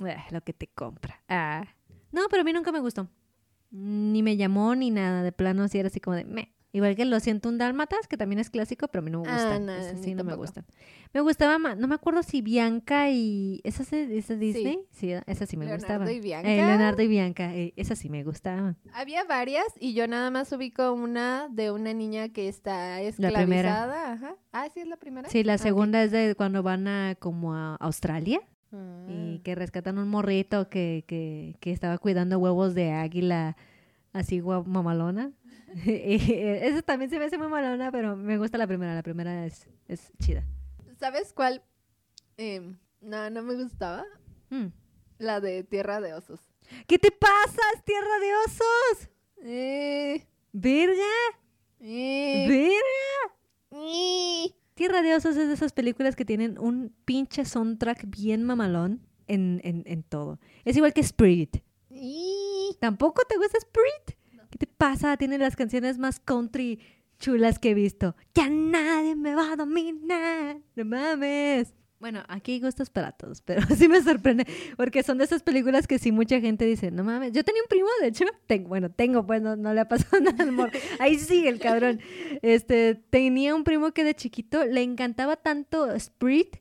[0.05, 1.23] Ah, lo que te compra.
[1.29, 1.65] Ah.
[2.12, 3.09] No, pero a mí nunca me gustó.
[3.71, 5.23] Ni me llamó ni nada.
[5.23, 6.53] De plano, sí era así como de meh.
[6.74, 9.28] Igual que lo siento un dálmatas, que también es clásico, pero a mí no me
[9.28, 9.58] Ah, gusta.
[9.58, 10.64] no, Ese a mí sí no me gusta.
[11.12, 13.61] Me gustaba más, no me acuerdo si Bianca y.
[13.64, 14.80] ¿Esa es esa es Disney?
[14.90, 16.12] Sí, esa sí me Leonardo gustaba.
[16.12, 16.48] y Bianca.
[16.50, 18.76] Eh, Leonardo y Bianca, eh, esa sí me gustaba.
[18.94, 23.68] Había varias y yo nada más ubico una de una niña que está La primera.
[23.68, 24.12] esclavizada.
[24.12, 24.37] Ajá.
[24.52, 25.28] Ah, sí es la primera.
[25.28, 28.40] Sí, la Ah, segunda es de cuando van a como a Australia
[28.72, 29.04] Ah.
[29.11, 33.58] y que rescatan un morrito que, que, que estaba cuidando huevos de águila
[34.14, 35.32] así mamalona.
[35.87, 38.94] Esa también se me hace muy malona, pero me gusta la primera.
[38.94, 40.44] La primera es, es chida.
[40.98, 41.62] ¿Sabes cuál?
[42.37, 44.04] Em, no, no me gustaba.
[44.50, 44.66] Mm.
[45.18, 46.40] La de Tierra de Osos.
[46.87, 47.61] ¿Qué te pasa?
[47.74, 49.11] ¡Es tierra de osos!
[49.44, 51.02] Eh, ¡Verga!
[51.80, 53.37] eh, ¡Verga!
[53.85, 54.54] eh.
[54.74, 59.61] Tierra de Osos es de esas películas que tienen un pinche soundtrack bien mamalón en,
[59.64, 60.38] en, en todo.
[60.64, 61.58] Es igual que Spirit.
[61.90, 64.18] Y- ¿Tampoco te gusta Spirit?
[64.53, 65.17] ¿Qué te pasa?
[65.17, 66.79] Tiene las canciones más country
[67.19, 68.15] chulas que he visto.
[68.35, 70.59] Ya nadie me va a dominar.
[70.77, 71.73] No mames.
[71.99, 74.45] Bueno, aquí gustos para todos, pero sí me sorprende
[74.77, 77.33] porque son de esas películas que sí mucha gente dice, no mames.
[77.33, 80.45] Yo tenía un primo, de hecho, tengo, bueno, tengo, pues no, le ha pasado nada
[80.45, 80.73] al morro.
[80.99, 82.01] Ahí sigue el cabrón.
[82.43, 86.57] Este, tenía un primo que de chiquito le encantaba tanto Spirit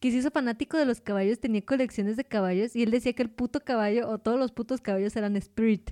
[0.00, 3.22] que se hizo fanático de los caballos, tenía colecciones de caballos y él decía que
[3.22, 5.90] el puto caballo o todos los putos caballos eran Spirit.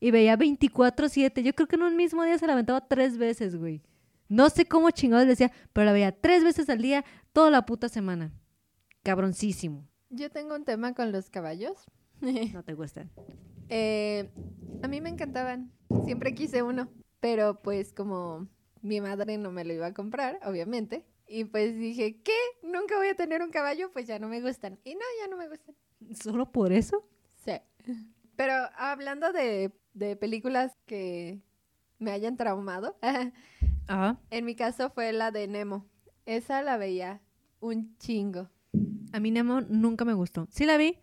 [0.00, 1.42] Y veía 24-7.
[1.42, 3.82] Yo creo que en un mismo día se la aventaba tres veces, güey.
[4.28, 7.64] No sé cómo chingados le decía, pero la veía tres veces al día, toda la
[7.64, 8.32] puta semana.
[9.02, 9.88] Cabroncísimo.
[10.10, 11.86] Yo tengo un tema con los caballos.
[12.52, 13.10] No te gustan.
[13.68, 14.30] Eh,
[14.82, 15.72] a mí me encantaban.
[16.04, 16.88] Siempre quise uno.
[17.20, 18.48] Pero pues como
[18.82, 21.04] mi madre no me lo iba a comprar, obviamente.
[21.26, 22.36] Y pues dije, ¿qué?
[22.62, 23.92] ¿Nunca voy a tener un caballo?
[23.92, 24.78] Pues ya no me gustan.
[24.84, 25.74] Y no, ya no me gustan.
[26.14, 27.06] ¿Solo por eso?
[27.44, 27.52] Sí.
[28.36, 31.40] Pero hablando de, de películas que
[31.98, 32.96] me hayan traumado,
[33.88, 34.18] Ajá.
[34.30, 35.86] En mi caso fue la de Nemo.
[36.26, 37.22] Esa la veía
[37.60, 38.48] un chingo.
[39.12, 40.46] A mí Nemo nunca me gustó.
[40.50, 40.98] Sí la vi,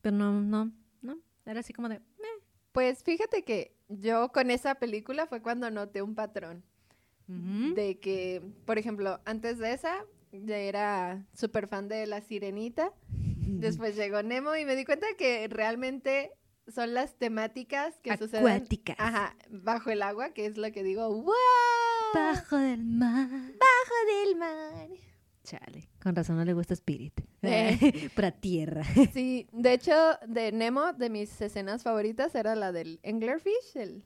[0.00, 1.18] pero no, no, no.
[1.44, 1.98] Era así como de...
[1.98, 2.44] "Meh".
[2.70, 6.64] Pues fíjate que yo con esa película fue cuando noté un patrón.
[7.26, 12.92] De que, por ejemplo, antes de esa, ya era súper fan de La Sirenita.
[13.10, 16.32] Después llegó Nemo y me di cuenta que realmente
[16.68, 18.96] son las temáticas que suceden Acuáticas.
[18.98, 21.32] ajá, bajo el agua, que es lo que digo, ¡wow!
[22.14, 23.28] Bajo del mar.
[23.30, 24.88] Bajo del mar.
[25.44, 27.20] Chale, con razón no le gusta Spirit.
[27.42, 28.10] Eh.
[28.14, 28.84] Para tierra.
[29.12, 29.92] Sí, de hecho,
[30.28, 34.04] de Nemo, de mis escenas favoritas era la del Anglerfish, el,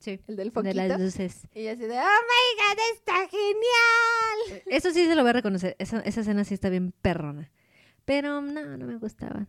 [0.00, 0.20] Sí.
[0.26, 0.74] el del De foquito.
[0.74, 1.46] las luces.
[1.54, 4.62] Y así de, ¡Oh my god, está genial!
[4.66, 5.76] Eso sí se lo voy a reconocer.
[5.78, 7.52] Esa, esa escena sí está bien perrona.
[8.04, 9.46] Pero no, no me gustaba.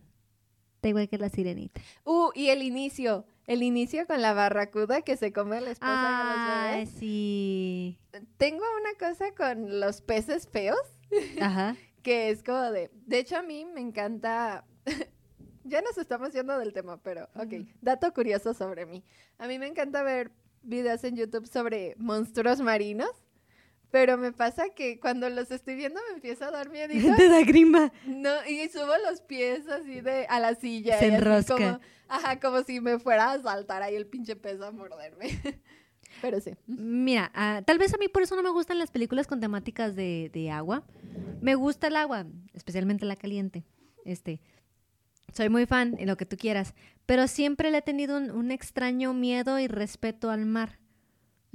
[0.88, 1.80] Igual que la sirenita.
[2.04, 3.26] Uh, y el inicio.
[3.46, 6.90] El inicio con la barracuda que se come la esposa de los bebés.
[6.98, 7.98] sí.
[8.38, 10.78] Tengo una cosa con los peces feos,
[11.40, 11.76] Ajá.
[12.02, 12.90] que es como de...
[13.06, 14.64] De hecho, a mí me encanta...
[15.64, 17.68] ya nos estamos yendo del tema, pero ok.
[17.80, 19.04] Dato curioso sobre mí.
[19.38, 23.10] A mí me encanta ver videos en YouTube sobre monstruos marinos.
[23.90, 26.92] Pero me pasa que cuando los estoy viendo me empieza a dar miedo.
[27.16, 27.92] Te da grima.
[28.06, 30.98] No, y subo los pies así de a la silla.
[30.98, 31.54] Se enrosca.
[31.54, 35.40] Como, ajá, como si me fuera a saltar ahí el pinche pez a morderme.
[36.22, 36.52] Pero sí.
[36.66, 39.94] Mira, ah, tal vez a mí por eso no me gustan las películas con temáticas
[39.94, 40.84] de, de agua.
[41.40, 43.64] Me gusta el agua, especialmente la caliente.
[44.04, 44.40] Este,
[45.32, 48.50] soy muy fan en lo que tú quieras, pero siempre le he tenido un, un
[48.50, 50.78] extraño miedo y respeto al mar.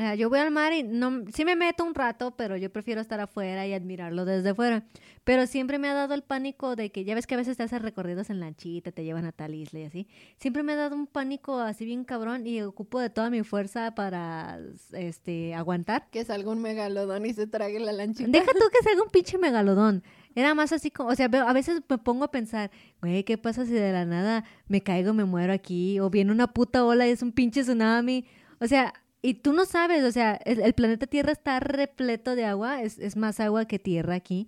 [0.01, 3.01] Sea, yo voy al mar y no, sí me meto un rato, pero yo prefiero
[3.01, 4.83] estar afuera y admirarlo desde fuera.
[5.23, 7.61] Pero siempre me ha dado el pánico de que ya ves que a veces te
[7.61, 10.07] haces recorridos en lanchita, te llevan a tal isla y así.
[10.37, 13.93] Siempre me ha dado un pánico así bien cabrón y ocupo de toda mi fuerza
[13.93, 14.59] para
[14.93, 16.09] este aguantar.
[16.09, 18.27] Que salga un megalodón y se trague la lanchita.
[18.31, 20.03] Deja tú que salga un pinche megalodón.
[20.33, 23.67] Era más así como, o sea, a veces me pongo a pensar, güey, ¿qué pasa
[23.67, 25.99] si de la nada me caigo, me muero aquí?
[25.99, 28.25] O viene una puta ola y es un pinche tsunami.
[28.59, 32.45] O sea, y tú no sabes, o sea, el, el planeta Tierra está repleto de
[32.45, 34.47] agua, es, es más agua que tierra aquí.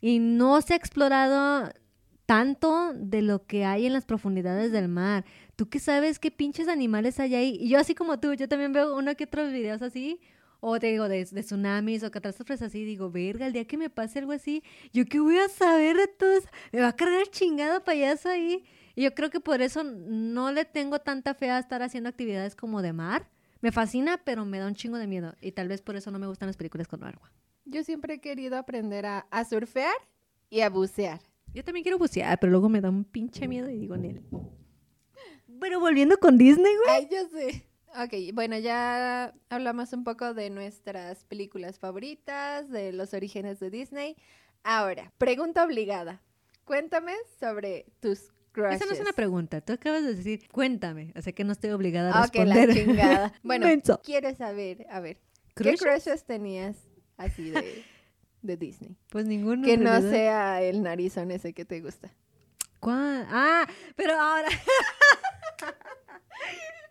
[0.00, 1.72] Y no se ha explorado
[2.26, 5.24] tanto de lo que hay en las profundidades del mar.
[5.56, 7.56] ¿Tú qué sabes qué pinches animales hay ahí?
[7.60, 10.20] Y yo así como tú, yo también veo uno que otros videos así,
[10.60, 13.90] o te digo, de, de tsunamis o catástrofes así, digo, verga, el día que me
[13.90, 16.48] pase algo así, ¿yo qué voy a saber de todo eso?
[16.72, 18.64] Me va a cargar chingado payaso ahí.
[18.94, 22.54] Y yo creo que por eso no le tengo tanta fe a estar haciendo actividades
[22.54, 23.28] como de mar.
[23.62, 25.34] Me fascina, pero me da un chingo de miedo.
[25.40, 27.32] Y tal vez por eso no me gustan las películas con agua.
[27.64, 29.94] Yo siempre he querido aprender a, a surfear
[30.50, 31.20] y a bucear.
[31.54, 34.22] Yo también quiero bucear, pero luego me da un pinche miedo y digo, Nel.
[35.60, 36.90] Pero volviendo con Disney, güey.
[36.96, 37.66] Ay, yo sé.
[37.94, 44.16] Ok, bueno, ya hablamos un poco de nuestras películas favoritas, de los orígenes de Disney.
[44.64, 46.20] Ahora, pregunta obligada.
[46.64, 48.76] Cuéntame sobre tus crushes.
[48.76, 49.60] Esa no es una pregunta.
[49.60, 51.12] Tú acabas de decir, cuéntame.
[51.16, 52.74] O sea que no estoy obligada a Ok, la responder.
[52.74, 53.32] chingada.
[53.42, 54.00] Bueno, Menso.
[54.04, 55.18] quiero saber, a ver,
[55.56, 56.24] ¿qué ¿Crushes?
[56.24, 56.76] tenías
[57.16, 57.84] así de,
[58.42, 58.96] de Disney?
[59.08, 59.64] Pues ninguno.
[59.66, 62.10] Que no sea el narizón ese que te gusta.
[62.80, 63.26] ¿Cuál?
[63.30, 64.48] Ah, pero ahora.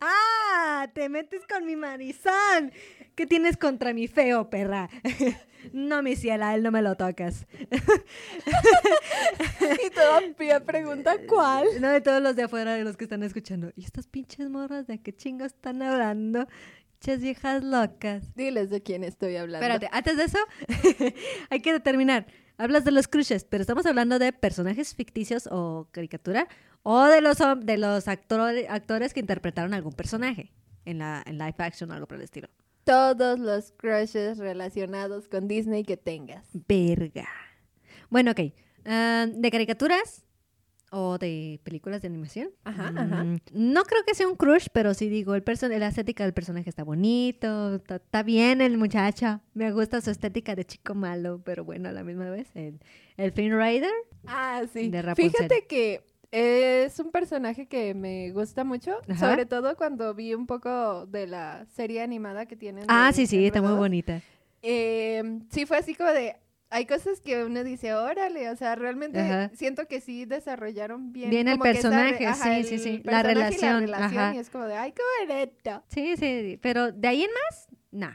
[0.00, 2.72] ah, te metes con mi marizán.
[3.14, 4.88] ¿Qué tienes contra mi feo, perra?
[5.72, 7.46] no, mi ciela, él no me lo tocas.
[9.86, 11.66] y todavía pregunta cuál.
[11.80, 13.70] No de todos los de afuera, de los que están escuchando.
[13.76, 16.48] ¿Y estas pinches morras de qué chingo están hablando?
[16.98, 18.34] Pinches viejas locas.
[18.34, 19.64] Diles de quién estoy hablando.
[19.64, 20.38] Espérate, antes de eso,
[21.50, 22.26] hay que determinar.
[22.56, 26.46] Hablas de los crushes, pero estamos hablando de personajes ficticios o caricatura
[26.84, 30.52] o de los, de los actores actores que interpretaron algún personaje
[30.84, 32.48] en, la, en live action o algo por el estilo.
[32.84, 36.46] Todos los crushes relacionados con Disney que tengas.
[36.68, 37.26] Verga.
[38.10, 38.40] Bueno, ok.
[38.84, 40.26] Ah, ¿De caricaturas
[40.90, 42.50] o de películas de animación?
[42.64, 43.24] Ajá, ajá.
[43.24, 46.34] Mm, No creo que sea un crush, pero sí digo, el person la estética del
[46.34, 49.40] personaje está bonito, está, bien el muchacho.
[49.54, 52.48] Me gusta su estética de chico malo, pero bueno, a la misma vez.
[52.54, 52.78] El,
[53.16, 53.90] el Finn Rider.
[54.26, 54.90] Ah, sí.
[54.90, 55.14] De.
[55.14, 59.30] Fíjate que es un personaje que me gusta mucho, Ajá.
[59.30, 62.86] sobre todo cuando vi un poco de la serie animada que tienen.
[62.88, 64.20] Ah, sí, sí, está muy bonita.
[64.60, 66.34] Eh, sí, fue así como de.
[66.70, 69.50] Hay cosas que uno dice, órale, o sea, realmente Ajá.
[69.54, 71.30] siento que sí desarrollaron bien.
[71.30, 74.34] Bien el personaje, ajá, sí, sí, el sí, la y relación, relación, ajá.
[74.34, 75.84] y es como de, ay, qué bonito.
[75.86, 78.14] Sí, sí, pero de ahí en más, nah.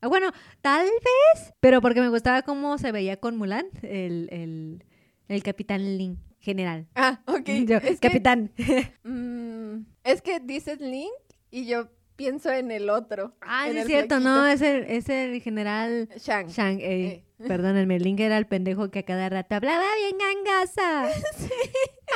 [0.00, 4.84] Ah, bueno, tal vez, pero porque me gustaba cómo se veía con Mulan, el, el,
[5.28, 6.86] el Capitán Lin general.
[6.94, 7.44] Ah, ok.
[7.66, 8.50] Yo, es, que, Capitán.
[9.04, 11.10] mm, es que dices Link
[11.50, 13.34] y yo pienso en el otro.
[13.40, 14.30] Ah, sí es cierto, flaquito.
[14.30, 16.48] no, es el, es el general Shang.
[16.48, 16.78] Shang.
[16.80, 17.48] eh, Eh.
[17.48, 21.08] Perdónenme, Link era el pendejo que a cada rato hablaba bien gangosa.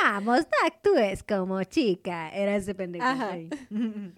[0.03, 2.29] Vamos, no actúes como chica.
[2.29, 3.03] Era ese pendejo.
[3.05, 3.35] Ajá.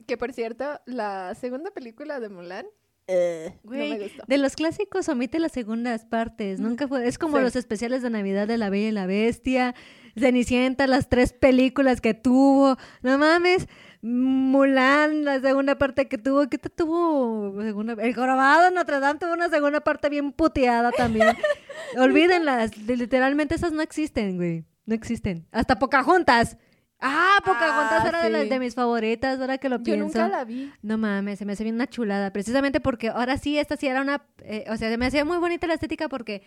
[0.06, 2.65] Que por cierto, la segunda película de Mulan
[3.08, 4.24] no Güey, me gustó.
[4.28, 6.60] de los clásicos omite las segundas partes.
[6.60, 7.08] Nunca fue.
[7.08, 7.43] Es como Sí.
[7.43, 9.76] los especiales de Navidad de La Bella y la Bestia,
[10.17, 12.76] Cenicienta, las tres películas que tuvo.
[13.04, 13.67] No mames.
[14.02, 16.48] Mulan, la segunda parte que tuvo.
[16.50, 17.62] ¿Qué te tuvo?
[17.62, 21.28] Segunda, el Jorobado de Notre Dame tuvo una segunda parte bien puteada también.
[21.98, 22.72] Olvídenlas.
[22.88, 24.65] de- Literalmente esas no existen, güey.
[24.86, 25.46] No existen.
[25.52, 26.58] Hasta Pocahontas.
[26.99, 30.05] Ah, Pocahontas Ah, era de, las- de mis favoritas, ahora que lo Yo pienso.
[30.05, 30.71] nunca la vi.
[30.81, 32.33] No mames, se me hace bien una chulada.
[32.33, 34.25] Precisamente porque ahora sí, esta sí era una.
[34.39, 36.41] eh, o sea, se me hacía muy bonita la estética porque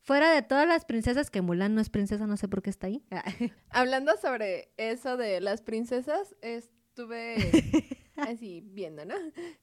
[0.00, 2.88] fuera de todas las princesas, que Mulan no es princesa, no sé por qué está
[2.88, 3.02] ahí.
[3.70, 7.36] Hablando sobre eso de las princesas, estuve
[8.16, 9.14] así viendo, ¿no?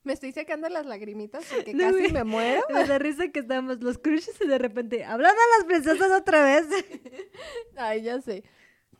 [0.02, 2.62] Me estoy secando las lagrimitas porque No, casi me muero.
[2.74, 6.42] me da risa que estamos los crushes y de repente, hablando de las princesas otra
[6.44, 6.66] vez.
[7.76, 8.42] Ay, ya sé.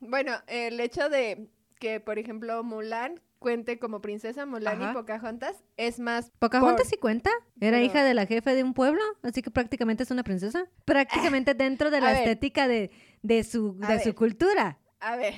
[0.05, 4.91] Bueno, el hecho de que, por ejemplo, Mulan cuente como princesa Mulan Ajá.
[4.91, 7.31] y Pocahontas es más ¿Pocahontas por- sí cuenta?
[7.61, 10.67] Era Pero- hija de la jefe de un pueblo, así que prácticamente es una princesa.
[10.85, 12.91] Prácticamente dentro de la estética de,
[13.23, 14.79] de, su, de su cultura.
[15.01, 15.35] A ver.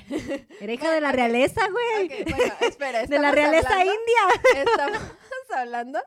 [0.59, 2.23] Era hija de la realeza, güey.
[2.23, 3.03] Bueno, espera.
[3.07, 4.63] de la realeza hablando- india.
[4.63, 5.01] Estamos
[5.55, 5.99] hablando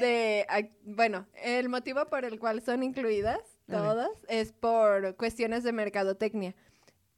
[0.00, 0.46] de,
[0.84, 6.54] bueno, el motivo por el cual son incluidas Todas es por cuestiones de mercadotecnia.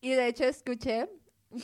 [0.00, 1.08] Y de hecho escuché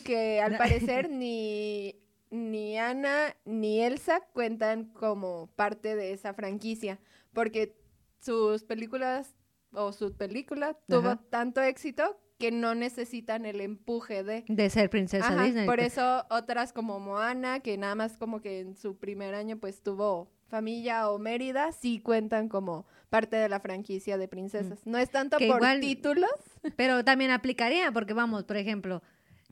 [0.04, 1.96] que al parecer ni,
[2.30, 6.98] ni Ana ni Elsa cuentan como parte de esa franquicia,
[7.32, 7.76] porque
[8.20, 9.34] sus películas
[9.72, 11.22] o su película tuvo Ajá.
[11.30, 14.44] tanto éxito que no necesitan el empuje de...
[14.48, 15.66] De ser princesa Ajá, Disney.
[15.66, 15.92] por pues.
[15.92, 20.30] eso otras como Moana, que nada más como que en su primer año pues tuvo
[20.50, 24.80] familia o Mérida, sí cuentan como parte de la franquicia de princesas.
[24.84, 25.38] No es tanto Mm.
[25.38, 26.30] Que por igual- títulos.
[26.76, 29.02] Pero también aplicaría, porque vamos, por ejemplo,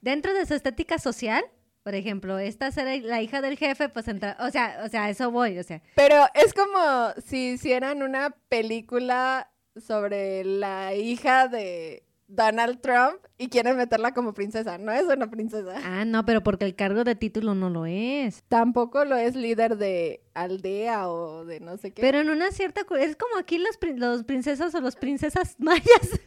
[0.01, 1.43] dentro de su estética social,
[1.83, 5.31] por ejemplo, esta ser la hija del jefe, pues entra, o sea, o sea, eso
[5.31, 12.81] voy, o sea, Pero es como si hicieran una película sobre la hija de Donald
[12.81, 14.77] Trump y quieren meterla como princesa.
[14.79, 15.75] No es una princesa.
[15.83, 18.43] ah, no, pero porque el cargo de título no lo es.
[18.49, 22.03] Tampoco lo es líder de aldea o de no sé qué.
[22.03, 26.21] Pero en una cierta, es como aquí los, prin- los princesas o los princesas mayas,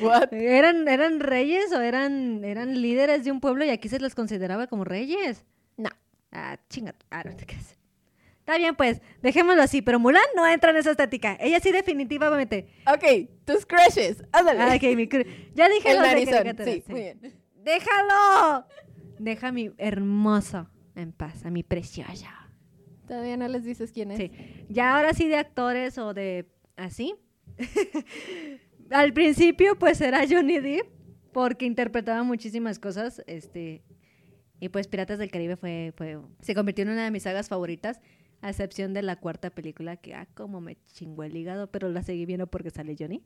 [0.00, 0.32] What?
[0.32, 4.66] eran, eran reyes o eran, eran líderes de un pueblo y aquí se los consideraba
[4.66, 5.44] como reyes.
[5.76, 5.90] No.
[6.32, 7.76] Ah, chinga, ah, no te creas.
[8.48, 11.36] Está bien, pues, dejémoslo así, pero Mulan no entra en esa estética.
[11.38, 12.66] Ella sí definitivamente.
[12.86, 14.24] Ok, tus crushes.
[14.32, 14.62] Ándale.
[14.62, 17.20] Ah, ok, mi cru- Ya dije El los de narizón, caricaturas, sí, muy bien.
[17.56, 18.64] ¡Déjalo!
[19.18, 22.48] Deja a mi hermoso en paz, a mi preciosa.
[23.06, 24.16] Todavía no les dices quién es.
[24.16, 24.32] Sí.
[24.70, 26.46] Ya ahora sí de actores o de
[26.78, 27.16] así.
[28.90, 30.86] Al principio pues era Johnny Depp
[31.34, 33.82] porque interpretaba muchísimas cosas, este
[34.60, 38.00] y pues Piratas del Caribe fue, fue se convirtió en una de mis sagas favoritas,
[38.40, 42.02] a excepción de la cuarta película que ah como me chingó el hígado, pero la
[42.02, 43.22] seguí viendo porque sale Johnny.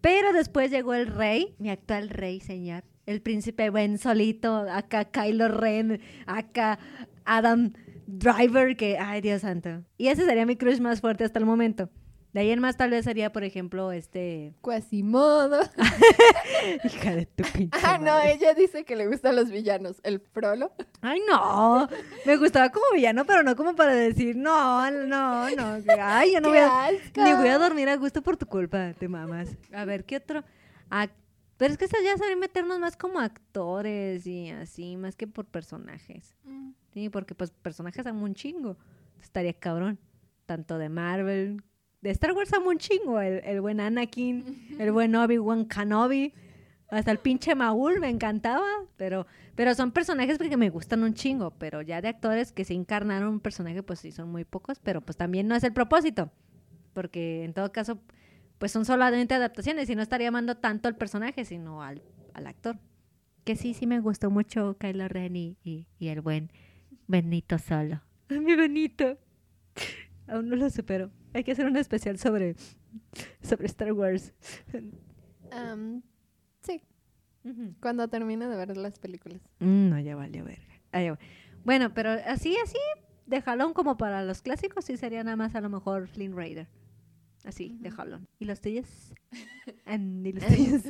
[0.00, 5.48] Pero después llegó el rey, mi actual rey, señor, el príncipe Ben solito, acá Kylo
[5.48, 6.78] Ren, acá
[7.24, 7.72] Adam
[8.06, 9.84] Driver, que, ay Dios santo.
[9.98, 11.90] Y ese sería mi crush más fuerte hasta el momento.
[12.32, 14.54] De ahí en más tal vez sería, por ejemplo, este...
[14.60, 15.60] Quasimodo.
[16.84, 20.00] Hija de tu pinche Ah, no, ella dice que le gustan los villanos.
[20.04, 20.70] El Frollo.
[21.00, 21.88] Ay, no.
[22.26, 25.78] Me gustaba como villano, pero no como para decir, no, no, no.
[25.98, 26.84] Ay, yo no voy ¡Qué a...
[26.86, 27.22] asco!
[27.24, 29.48] Ni voy a dormir a gusto por tu culpa, te mamas.
[29.72, 30.44] A ver, ¿qué otro?
[30.88, 31.10] Ac-
[31.56, 36.36] Pero es que ya saben meternos más como actores y así, más que por personajes.
[36.44, 36.70] Mm.
[36.92, 38.76] Sí, porque pues personajes amo un chingo.
[39.20, 39.98] Estaría cabrón.
[40.46, 41.62] Tanto de Marvel.
[42.00, 43.20] De Star Wars amo un chingo.
[43.20, 46.32] El, el buen Anakin, el buen Obi-Wan Kenobi.
[46.88, 48.66] Hasta el pinche Maul me encantaba.
[48.96, 51.50] Pero, pero son personajes que me gustan un chingo.
[51.58, 54.78] Pero ya de actores que se encarnaron un personaje, pues sí son muy pocos.
[54.80, 56.30] Pero pues también no es el propósito.
[56.94, 58.00] Porque en todo caso,
[58.58, 59.88] pues son solamente adaptaciones.
[59.90, 62.02] Y no estaría amando tanto al personaje, sino al,
[62.34, 62.78] al actor.
[63.44, 66.50] Que sí, sí me gustó mucho Kylo Ren y, y- y el buen
[67.06, 68.00] Benito Solo.
[68.30, 69.18] Mi Benito.
[70.26, 71.10] Aún no lo supero.
[71.32, 72.56] Hay que hacer un especial sobre,
[73.42, 74.32] sobre Star Wars.
[75.52, 76.02] Am,
[76.60, 76.82] sí,
[77.80, 79.40] cuando termine de ver las películas.
[79.60, 80.62] Mm, no, ya valió verga.
[80.92, 81.18] Ah, ya va.
[81.64, 82.78] Bueno, pero así, así,
[83.26, 86.68] de jalón como para los clásicos, sí sería nada más a lo mejor Flynn Raider.
[87.44, 87.96] Así, de Ujú.
[87.96, 88.28] jalón.
[88.38, 89.14] ¿Y los tuyos?
[89.86, 90.82] And- ¿Y los tuyos?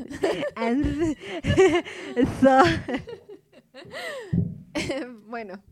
[0.56, 1.16] And-
[2.40, 2.62] so-
[5.28, 5.62] bueno,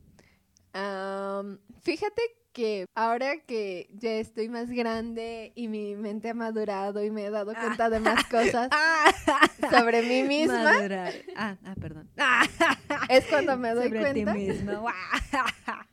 [1.83, 2.23] Fíjate
[2.53, 7.31] que ahora que ya estoy más grande y mi mente ha madurado y me he
[7.31, 8.69] dado cuenta de más cosas
[9.71, 11.15] sobre mí misma, Madurar.
[11.37, 12.11] Ah, ah, perdón.
[13.09, 14.83] es cuando me doy Sobre ti cuenta misma.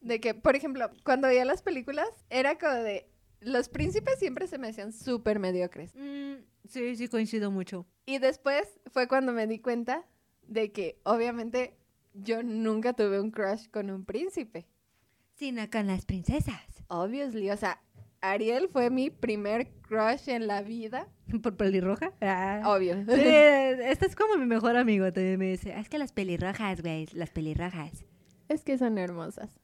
[0.00, 3.08] de que, por ejemplo, cuando veía las películas, era como de,
[3.40, 5.92] los príncipes siempre se me hacían súper mediocres.
[5.94, 6.34] Mm,
[6.68, 7.86] sí, sí, coincido mucho.
[8.04, 10.04] Y después fue cuando me di cuenta
[10.42, 11.79] de que, obviamente,
[12.14, 14.66] yo nunca tuve un crush con un príncipe.
[15.34, 16.60] Sino con las princesas.
[16.88, 17.80] Obviously, o sea,
[18.20, 21.08] Ariel fue mi primer crush en la vida.
[21.42, 22.12] ¿Por pelirroja?
[22.20, 22.62] Ah.
[22.66, 22.94] Obvio.
[23.06, 25.10] Sí, este es como mi mejor amigo.
[25.12, 28.04] También me dice, "Ah, es que las pelirrojas, güey, las pelirrojas.
[28.48, 29.58] Es que son hermosas.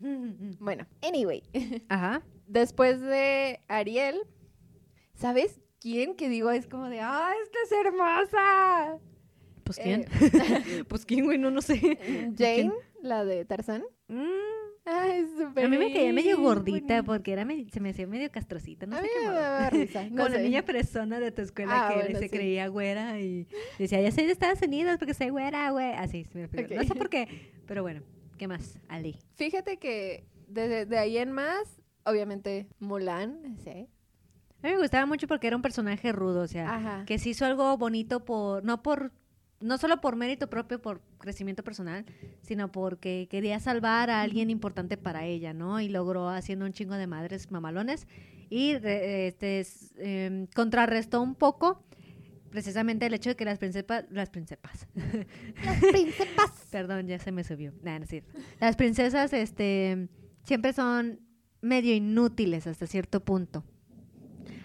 [0.61, 1.43] Bueno, anyway.
[1.89, 2.23] Ajá.
[2.47, 4.21] Después de Ariel,
[5.15, 6.51] ¿sabes quién que digo?
[6.53, 8.99] Es como de, ¡ah, esta es hermosa!
[9.67, 10.03] ¿Pues quién?
[10.03, 11.99] Eh, pues quién, güey, no, no sé.
[12.39, 13.83] Jane, la de Tarzán.
[14.09, 14.25] Mm,
[14.89, 18.31] Ay, súper a mí me caía medio gordita porque era medio- se me hacía medio
[18.31, 20.05] castrocita, no a sé qué me daba risa.
[20.11, 22.31] No Como la niña persona de tu escuela Ah, que bueno, se sí.
[22.31, 23.49] creía güera y
[23.81, 25.93] decía, ya soy de Estados Unidos porque soy güera, güey.
[25.95, 26.75] Así, se me explico.
[26.77, 28.03] No sé por qué, pero bueno,
[28.39, 28.79] ¿qué más?
[28.87, 29.17] Ali.
[29.35, 33.89] Fíjate que de, de ahí en más, obviamente, Mulan, sí.
[34.63, 37.05] A mí me gustaba mucho porque era un personaje rudo, o sea, Ajá.
[37.07, 39.11] que se hizo algo bonito por, no por,
[39.61, 42.05] no solo por mérito propio, por crecimiento personal,
[42.43, 45.81] sino porque quería salvar a alguien importante para ella, ¿no?
[45.81, 48.07] Y logró haciendo un chingo de madres mamalones
[48.51, 49.67] y este,
[49.99, 51.85] em, contrarrestó un poco
[52.51, 54.87] precisamente el hecho de que las princesas, las princesas,
[55.65, 56.67] Las princesas.
[56.71, 58.33] perdón, ya se me subió, Nah, no es cierto.
[58.61, 60.09] Las princesas, este,
[60.43, 61.21] siempre son
[61.61, 63.65] medio inútiles hasta cierto punto.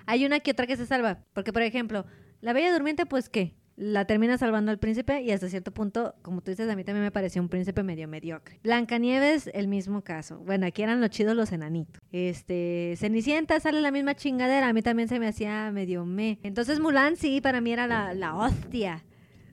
[0.06, 2.06] Hay una que otra que se salva, porque por ejemplo,
[2.42, 6.42] la Bella Durmiente, pues qué, la termina salvando al príncipe y hasta cierto punto, como
[6.42, 8.60] tú dices, a mí también me pareció un príncipe medio mediocre.
[8.64, 10.40] Blancanieves, el mismo caso.
[10.40, 12.02] Bueno, aquí eran los chidos los enanitos.
[12.12, 16.40] Este, Cenicienta sale la misma chingadera, a mí también se me hacía medio me.
[16.44, 19.04] Entonces Mulan sí, para mí era la, la hostia.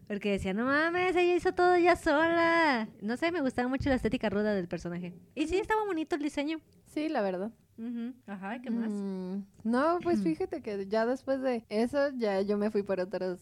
[0.08, 2.88] Porque decía, no mames, ella hizo todo ya sola.
[3.02, 5.12] No sé, me gustaba mucho la estética ruda del personaje.
[5.34, 6.60] Y sí, estaba bonito el diseño.
[6.86, 7.52] Sí, la verdad.
[7.76, 8.14] Ujú.
[8.26, 8.90] Ajá, ¿qué más?
[8.90, 13.38] Mm, no, pues fíjate que ya después de eso, ya yo me fui por otros,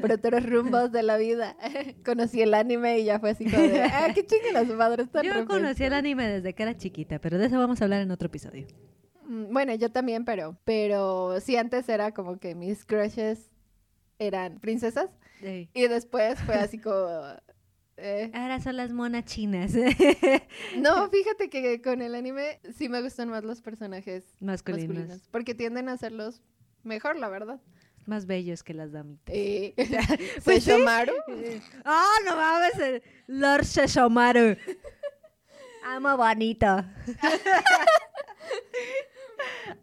[0.00, 1.56] por otros rumbos de la vida.
[2.04, 5.02] Conocí el anime y ya fue así como de, ah, qué chingue a su madre.
[5.04, 8.02] Está Yo conocí el anime desde que era chiquita, pero de eso vamos a hablar
[8.02, 8.66] en otro episodio.
[9.26, 13.50] Mm, Bueno, yo también, pero, pero sí, antes era como que mis crushes
[14.18, 15.10] eran princesas
[15.42, 16.96] y después fue así como...
[17.96, 19.72] eh, Ahora son las monas chinas.
[20.78, 24.88] No, fíjate que con el anime sí me gustan más los personajes Masculinos.
[24.96, 26.40] masculinos, porque tienden a hacerlos
[26.82, 27.60] mejor, la verdad.
[28.06, 29.34] Más bellos que las damitas.
[29.34, 29.88] Eh, Pues
[30.44, 30.70] pues sí.
[30.70, 31.12] Shomaru,
[31.84, 33.02] ¡Ah, no mames!
[33.26, 34.56] Lord Shoshomaru.
[35.86, 36.66] Amo bonito.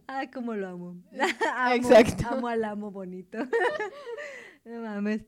[0.08, 0.96] Ay, cómo lo amo.
[1.58, 2.28] amo Exacto.
[2.30, 3.38] Amo al amo bonito.
[4.66, 5.22] no mames.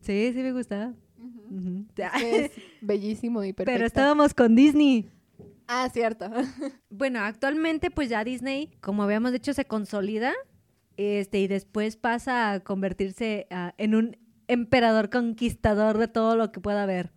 [0.00, 0.92] Sí, sí me gustaba.
[2.22, 3.76] Es bellísimo y perfecto.
[3.76, 5.10] Pero estábamos con Disney.
[5.66, 6.30] Ah, cierto.
[6.88, 10.32] Bueno, actualmente pues ya Disney, como habíamos dicho, se consolida
[10.98, 14.18] este, y después pasa a convertirse ah, en un
[14.48, 17.12] emperador conquistador de todo lo que pueda haber.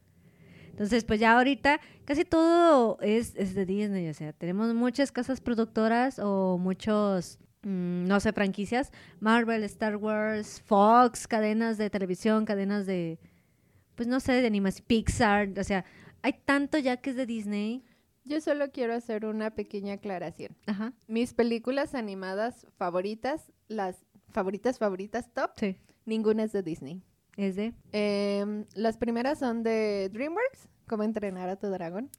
[0.69, 5.41] Entonces, pues ya ahorita casi todo es, es de Disney, o sea, tenemos muchas casas
[5.41, 12.85] productoras o muchos, mm, no sé, franquicias, Marvel, Star Wars, Fox, cadenas de televisión, cadenas
[12.85, 13.19] de,
[13.95, 15.85] pues no sé, de animación, Pixar, o sea,
[16.21, 17.83] hay tanto ya que es de Disney.
[18.25, 20.55] Yo solo quiero hacer una pequeña aclaración.
[20.67, 20.93] Ajá.
[21.07, 25.75] Mis películas animadas favoritas, las favoritas, favoritas top, Sí.
[26.05, 27.03] ninguna es de Disney.
[27.37, 27.73] Es de...
[27.91, 32.09] Em, las primeras son de DreamWorks, Cómo entrenar a tu dragón.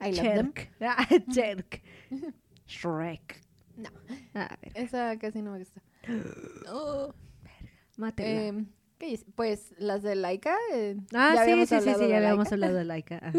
[0.00, 0.52] I love them.
[0.52, 0.70] Cherk.
[0.80, 1.82] Ah, Cherk.
[2.66, 3.40] Shrek.
[3.76, 3.90] No.
[4.74, 5.80] Esa casi no me gusta.
[6.68, 7.14] Oh.
[7.96, 8.42] mátela.
[8.46, 8.66] Em,
[8.98, 9.20] ¿qué?
[9.36, 10.56] Pues las de Laika.
[10.74, 13.18] eh, ah, ya sí, sí, sí, sí, ya habíamos hablado de Laika.
[13.22, 13.38] ajá.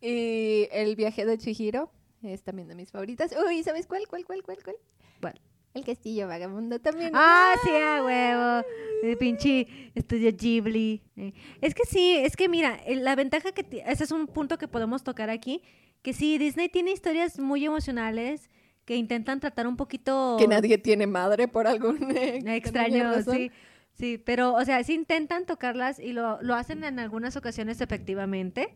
[0.00, 1.90] y El viaje de Chihiro
[2.22, 3.34] es también de mis favoritas.
[3.46, 4.06] Uy, ¿sabes cuál?
[4.08, 4.76] ¿Cuál, cuál, cuál, cuál?
[5.20, 5.40] ¿Cuál?
[5.74, 7.12] El castillo vagabundo también.
[7.14, 8.66] Ah, sí, a huevo.
[9.02, 11.02] El pinche estudio Ghibli.
[11.16, 13.82] Eh, Es que sí, es que mira, eh, la ventaja que...
[13.86, 15.62] Ese es un punto que podemos tocar aquí.
[16.02, 18.50] Que sí, Disney tiene historias muy emocionales
[18.84, 20.36] que intentan tratar un poquito...
[20.40, 23.36] Que nadie tiene madre por algún eh, extraño, razón.
[23.36, 23.50] sí.
[23.92, 28.72] Sí, pero, o sea, sí intentan tocarlas y lo, lo hacen en algunas ocasiones efectivamente,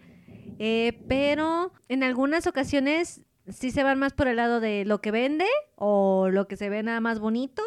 [0.58, 5.10] eh, pero en algunas ocasiones sí se van más por el lado de lo que
[5.10, 7.62] vende o lo que se ve nada más bonito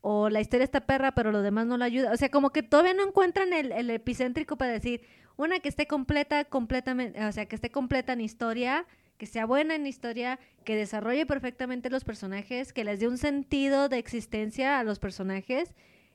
[0.00, 2.12] o la historia está perra pero lo demás no la ayuda.
[2.12, 5.02] O sea, como que todavía no encuentran el, el epicéntrico para decir
[5.36, 8.86] una que esté completa, completamente, o sea, que esté completa en historia,
[9.18, 13.88] que sea buena en historia, que desarrolle perfectamente los personajes, que les dé un sentido
[13.88, 15.74] de existencia a los personajes,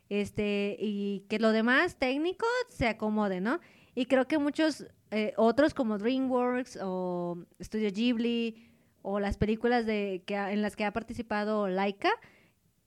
[0.09, 3.59] este, y que lo demás técnico se acomode, ¿no?
[3.95, 8.69] Y creo que muchos eh, otros como DreamWorks o Studio Ghibli
[9.01, 12.11] o las películas de, que, en las que ha participado Laika,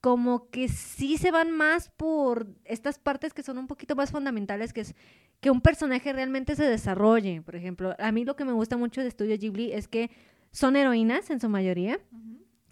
[0.01, 4.73] como que sí se van más por estas partes que son un poquito más fundamentales,
[4.73, 4.95] que es
[5.41, 7.43] que un personaje realmente se desarrolle.
[7.43, 10.11] Por ejemplo, a mí lo que me gusta mucho de Studio Ghibli es que
[10.51, 11.99] son heroínas en su mayoría,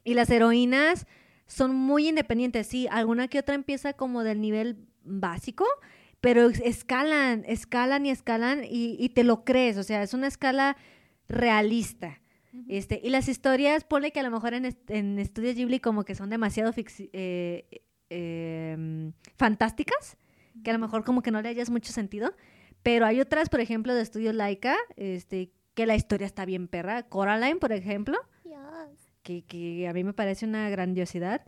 [0.05, 1.07] y las heroínas
[1.47, 5.65] son muy independientes, sí, alguna que otra empieza como del nivel básico,
[6.23, 10.79] pero escalan, escalan y escalan y, y te lo crees, o sea, es una escala
[11.29, 12.23] realista.
[12.69, 16.15] Este, y las historias, pone que a lo mejor en, en Studio Ghibli como que
[16.15, 20.19] son demasiado eh, em, fantásticas,
[20.63, 22.35] que a lo mejor como que no le hayas mucho sentido,
[22.83, 27.05] pero hay otras, por ejemplo, de Studio Laika, este, que la historia está bien perra.
[27.05, 28.19] Coraline, por ejemplo,
[29.23, 31.43] que, que, a mí me parece una grandiosidad.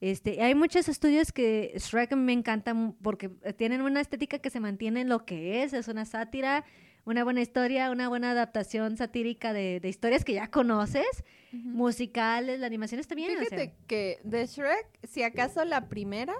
[0.00, 5.00] Este, hay muchos estudios que Shrek me encantan porque tienen una estética que se mantiene
[5.00, 6.64] en lo que es, es una sátira,
[7.06, 12.66] una buena historia, una buena adaptación satírica de, de historias que ya conoces, musicales, la
[12.66, 13.38] animación está bien.
[13.38, 16.34] Fíjate que de Shrek, si acaso la primera,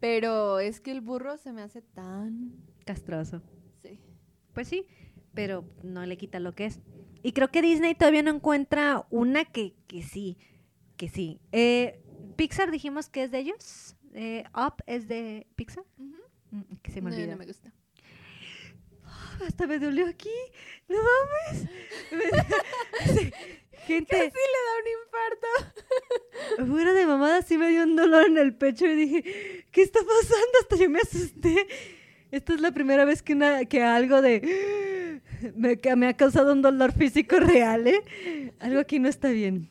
[0.00, 3.42] pero es que el burro se me hace tan castroso.
[3.82, 4.00] Sí.
[4.52, 4.86] Pues sí,
[5.34, 6.80] pero no le quita lo que es.
[7.22, 10.38] Y creo que Disney todavía no encuentra una que, que sí,
[10.96, 11.40] que sí.
[11.52, 12.02] Eh,
[12.40, 13.96] Pixar dijimos que es de ellos.
[14.14, 15.84] Eh, Up es de Pixar.
[16.50, 17.32] Mm, que se me olvida.
[17.32, 17.70] No, me gusta
[19.46, 20.30] hasta me dolió aquí.
[20.88, 21.66] No mames.
[23.86, 24.16] Gente.
[24.16, 26.66] Casi le da un infarto.
[26.72, 30.00] Fuera de mamada, sí me dio un dolor en el pecho y dije, ¿qué está
[30.00, 30.58] pasando?
[30.62, 31.66] Hasta yo me asusté.
[32.30, 35.20] Esta es la primera vez que, una, que algo de.
[35.56, 38.52] Me, me ha causado un dolor físico real, ¿eh?
[38.58, 39.70] Algo aquí no está bien.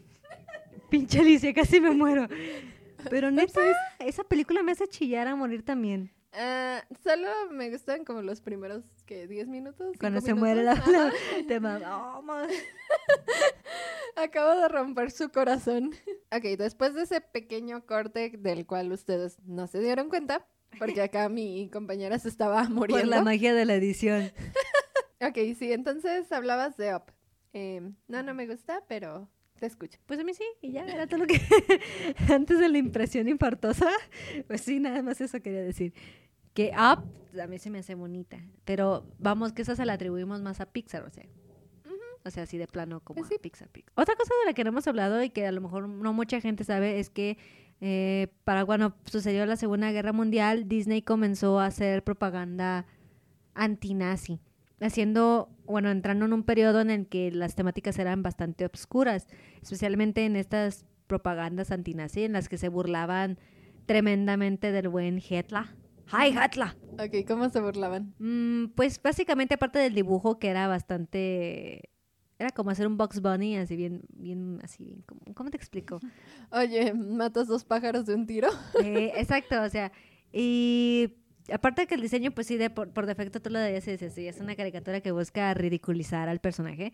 [0.90, 2.28] Pinche Alicia, casi me muero.
[3.10, 3.62] Pero neta,
[4.00, 6.12] esa película me hace chillar a morir también.
[6.32, 9.96] Uh, solo me gustan como los primeros que 10 minutos.
[10.00, 12.22] Cuando se muere la, oh,
[14.16, 15.96] Acabo de romper su corazón.
[16.32, 20.46] Ok, después de ese pequeño corte del cual ustedes no se dieron cuenta,
[20.78, 23.06] porque acá mi compañera se estaba muriendo.
[23.06, 24.32] Por la magia de la edición.
[25.22, 27.12] ok, sí, entonces hablabas de Up.
[27.54, 29.28] Em, no, no me gusta, pero
[29.60, 30.00] te escucho.
[30.06, 31.40] Pues a mí sí, y ya era todo lo que.
[32.34, 33.90] Antes de la impresión infartosa,
[34.48, 35.94] pues sí, nada más eso quería decir.
[36.54, 37.04] Que Up
[37.40, 40.66] a mí se me hace bonita, pero vamos, que esa se la atribuimos más a
[40.66, 41.26] Pixar, o sea.
[42.26, 43.94] O sea, así de plano como pues Pixar, Pixar.
[43.96, 46.42] Otra cosa de la que no hemos hablado y que a lo mejor no mucha
[46.42, 47.38] gente sabe es que
[47.80, 52.86] eh, para cuando sucedió la Segunda Guerra Mundial, Disney comenzó a hacer propaganda
[53.54, 54.42] antinazi
[54.82, 59.28] haciendo, bueno, entrando en un periodo en el que las temáticas eran bastante obscuras,
[59.62, 63.40] especialmente en estas propagandas antinazi en las que se burlaban
[63.86, 65.66] tremendamente del buen Hitler.
[66.12, 66.76] ¡Hi, Hitler!
[66.94, 68.14] Ok, ¿cómo se burlaban?
[68.20, 71.90] Mm, pues básicamente aparte del dibujo que era bastante...
[72.38, 75.04] Era como hacer un Box Bunny, así bien, bien, así bien,
[75.34, 76.00] ¿cómo, te explico?
[76.52, 78.48] Oye, ¿matas dos pájaros de un tiro?
[78.82, 79.92] Eh, exacto, o sea,
[80.32, 81.16] y
[81.54, 84.28] aparte de que el diseño, pues sí, de, por, defecto tú lo debías decir, sí,
[84.28, 86.94] es una caricatura que busca ridiculizar al personaje.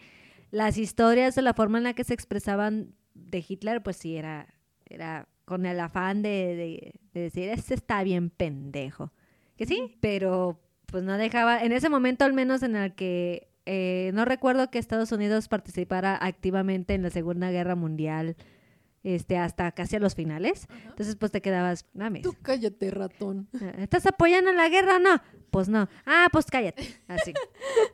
[0.52, 4.54] Las historias o la forma en la que se expresaban de Hitler, pues sí, era,
[4.86, 9.12] era con el afán de, decir, este está bien pendejo.
[9.58, 14.12] Que sí, pero pues no dejaba, en ese momento al menos en el que eh,
[14.14, 18.36] no recuerdo que Estados Unidos participara activamente en la Segunda Guerra Mundial
[19.06, 20.68] este, hasta casi a los finales.
[20.88, 22.24] Entonces, pues te quedabas, mames.
[22.24, 23.48] Tú cállate, ratón.
[23.62, 25.22] Ah, ¿Estás apoyando la guerra o no?
[25.52, 25.88] Pues no.
[26.06, 26.98] Ah, pues cállate.
[27.08, 27.32] Así.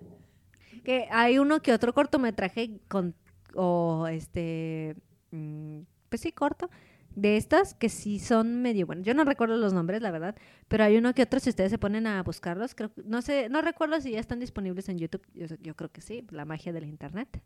[0.83, 3.13] que hay uno que otro cortometraje con,
[3.53, 4.95] o este,
[5.31, 6.69] mm, pues sí, corto,
[7.15, 10.33] de estas que sí son medio bueno yo no recuerdo los nombres la verdad
[10.69, 13.61] pero hay uno que otro si ustedes se ponen a buscarlos creo no sé no
[13.61, 16.85] recuerdo si ya están disponibles en YouTube yo, yo creo que sí la magia del
[16.85, 17.43] internet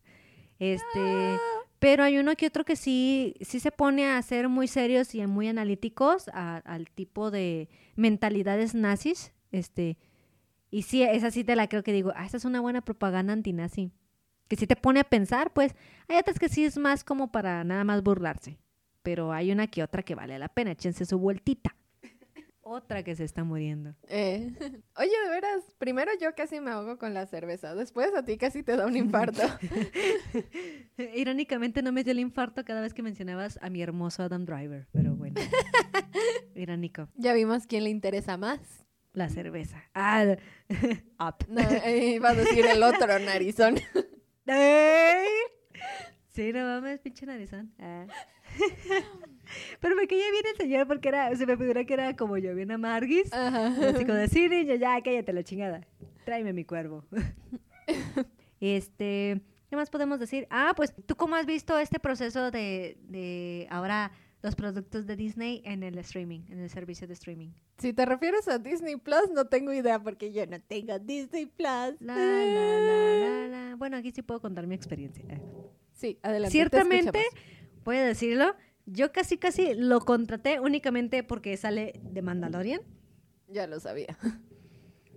[0.59, 1.37] este, ah.
[1.79, 5.25] pero hay uno que otro que sí, sí se pone a ser muy serios y
[5.27, 9.33] muy analíticos al tipo de mentalidades nazis.
[9.51, 9.97] Este,
[10.71, 13.33] y sí, esa sí te la creo que digo, ah, esa es una buena propaganda
[13.33, 13.91] antinazi.
[14.47, 15.75] Que si te pone a pensar, pues
[16.07, 18.59] hay otras que sí es más como para nada más burlarse.
[19.01, 21.74] Pero hay una que otra que vale la pena, échense su vueltita.
[22.67, 23.93] Otra que se está muriendo.
[24.07, 24.51] Eh.
[24.97, 28.63] Oye, de veras, primero yo casi me ahogo con la cerveza, después a ti casi
[28.63, 29.43] te da un infarto.
[31.13, 34.87] Irónicamente no me dio el infarto cada vez que mencionabas a mi hermoso Adam Driver,
[34.91, 35.39] pero bueno.
[36.55, 37.07] Irónico.
[37.13, 38.59] Ya vimos quién le interesa más.
[39.13, 39.83] La cerveza.
[39.93, 40.35] Ah,
[41.19, 41.45] up.
[41.47, 43.75] No, iba a decir el otro narizón.
[46.29, 47.75] Sí, no mames, pinche narizón.
[47.77, 48.07] Ah.
[49.79, 52.55] Pero me caía bien el señor porque era, se me figura que era como yo,
[52.55, 53.31] bien amarguis.
[53.33, 55.81] Así como decir, niño, ya, cállate la chingada.
[56.25, 57.05] Tráeme mi cuervo.
[58.59, 60.47] este, ¿qué más podemos decir?
[60.49, 65.61] Ah, pues, ¿tú cómo has visto este proceso de, de ahora los productos de Disney
[65.65, 67.49] en el streaming, en el servicio de streaming?
[67.77, 71.99] Si te refieres a Disney Plus, no tengo idea porque yo no tengo Disney Plus.
[71.99, 73.75] La, la, la, la, la.
[73.75, 75.23] Bueno, aquí sí puedo contar mi experiencia.
[75.93, 76.49] Sí, adelante.
[76.49, 77.23] te Ciertamente,
[77.83, 78.55] voy a decirlo,
[78.85, 82.81] yo casi casi lo contraté únicamente porque sale de Mandalorian.
[83.47, 84.17] Ya lo sabía.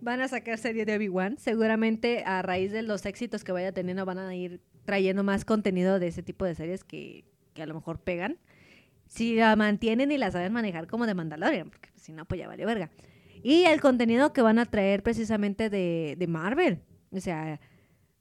[0.01, 1.39] Van a sacar serie de Obi-Wan.
[1.39, 5.99] Seguramente a raíz de los éxitos que vaya teniendo van a ir trayendo más contenido
[5.99, 8.39] de ese tipo de series que, que a lo mejor pegan.
[9.07, 12.47] Si la mantienen y la saben manejar como de Mandalorian, porque si no, pues ya
[12.47, 12.91] vale verga.
[13.43, 16.81] Y el contenido que van a traer precisamente de, de Marvel.
[17.11, 17.61] O sea,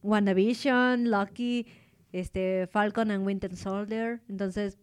[0.01, 1.67] WandaVision, Loki,
[2.11, 4.21] este, Falcon and Winter Soldier.
[4.29, 4.77] Entonces,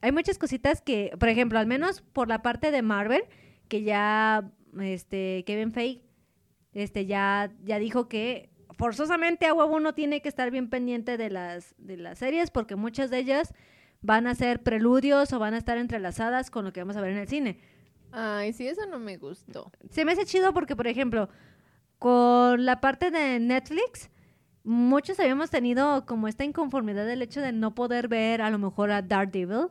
[0.00, 3.22] hay muchas cositas que, por ejemplo, al menos por la parte de Marvel,
[3.68, 6.02] que ya este, Kevin Feige
[6.72, 11.30] este, ya, ya dijo que forzosamente a huevo uno tiene que estar bien pendiente de
[11.30, 13.52] las, de las series porque muchas de ellas
[14.00, 17.12] van a ser preludios o van a estar entrelazadas con lo que vamos a ver
[17.12, 17.58] en el cine.
[18.12, 19.70] Ay, sí, eso no me gustó.
[19.90, 21.28] Se me hace chido porque, por ejemplo,
[21.98, 24.10] con la parte de Netflix,
[24.64, 28.90] muchos habíamos tenido como esta inconformidad del hecho de no poder ver a lo mejor
[28.90, 29.68] a Daredevil,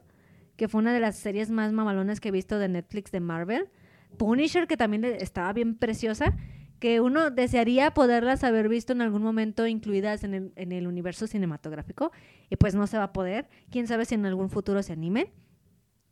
[0.60, 3.70] que fue una de las series más mamalonas que he visto de Netflix de Marvel.
[4.18, 6.36] Punisher, que también estaba bien preciosa,
[6.80, 12.12] que uno desearía poderlas haber visto en algún momento incluidas en el, universo cinematográfico,
[12.50, 13.48] y pues no se va a poder.
[13.72, 15.30] Quién sabe si en algún futuro se animen.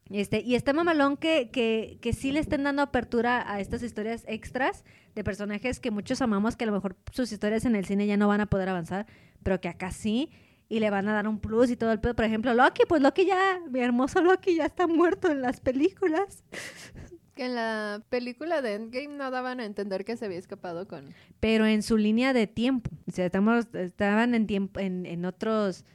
[0.10, 4.24] Este, y está mamalón que, que, que sí le estén dando apertura a estas historias
[4.30, 8.08] extras de personajes que muchos amamos, que a lo mejor sus historias en el cine
[8.08, 9.08] ya no van a poder avanzar,
[9.44, 10.32] pero que acá sí,
[10.70, 12.16] y le van a dar un plus y todo el pedo.
[12.16, 16.44] Por ejemplo, Loki, pues Loki ya, mi hermoso Loki ya está muerto en las películas.
[17.36, 21.14] Que en la película de Endgame no daban a entender que se había escapado con...
[21.40, 22.90] Pero en su línea de tiempo.
[23.08, 25.86] O sea, estamos, estaban en tiempo, en, en otros.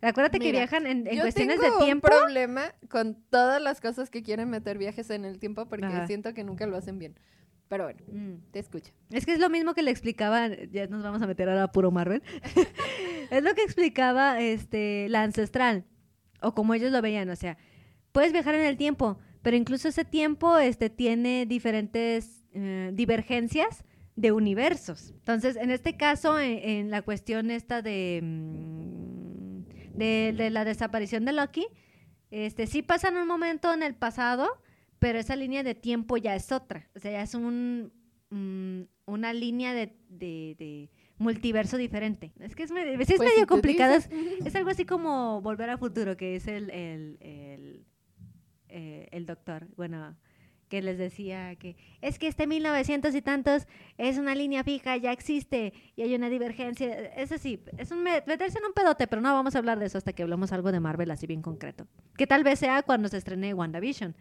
[0.00, 2.08] Acuérdate que viajan en, cuestiones de tiempo.
[2.08, 6.06] un problema con todas las cosas que quieren meter viajes en el tiempo porque Ajá.
[6.06, 7.14] siento que nunca lo hacen bien.
[7.72, 8.50] Pero bueno, Mm.
[8.50, 8.92] te escucho.
[9.08, 11.72] Es que es lo mismo que le explicaba, ya nos vamos a meter ahora a
[11.72, 12.22] puro Marvel.
[13.30, 15.86] es lo que explicaba este la ancestral
[16.42, 17.56] o como ellos lo veían, o sea,
[18.12, 23.84] puedes viajar en el tiempo, pero incluso ese tiempo este tiene diferentes eh, divergencias
[24.16, 25.12] de universos.
[25.20, 31.24] Entonces, en este caso, en, en la cuestión esta de, mm, de de la desaparición
[31.24, 31.66] de Loki,
[32.30, 34.46] este sí pasa en un momento en el pasado,
[35.02, 36.88] pero esa línea de tiempo ya es otra.
[36.94, 37.92] O sea, ya es un,
[38.30, 42.32] mm, una línea de, de- de multiverso diferente.
[42.40, 43.94] Es que es, medio- sí es Pues, medio si complicado.
[43.96, 47.86] Es, algo así como Volver al Futuro, que es el, el, el,
[48.68, 49.66] eh, el doctor.
[49.76, 50.16] Bueno,
[50.68, 53.66] que les decía que es que este 1900 y tantos
[53.98, 56.88] es una línea fija, ya existe y hay una divergencia.
[57.16, 59.86] Es así, es un me- meterse en un pedote, pero no vamos a hablar de
[59.86, 61.86] eso hasta que hablamos algo de Marvel así bien concreto.
[62.16, 64.14] Que tal vez sea cuando se estrene WandaVision,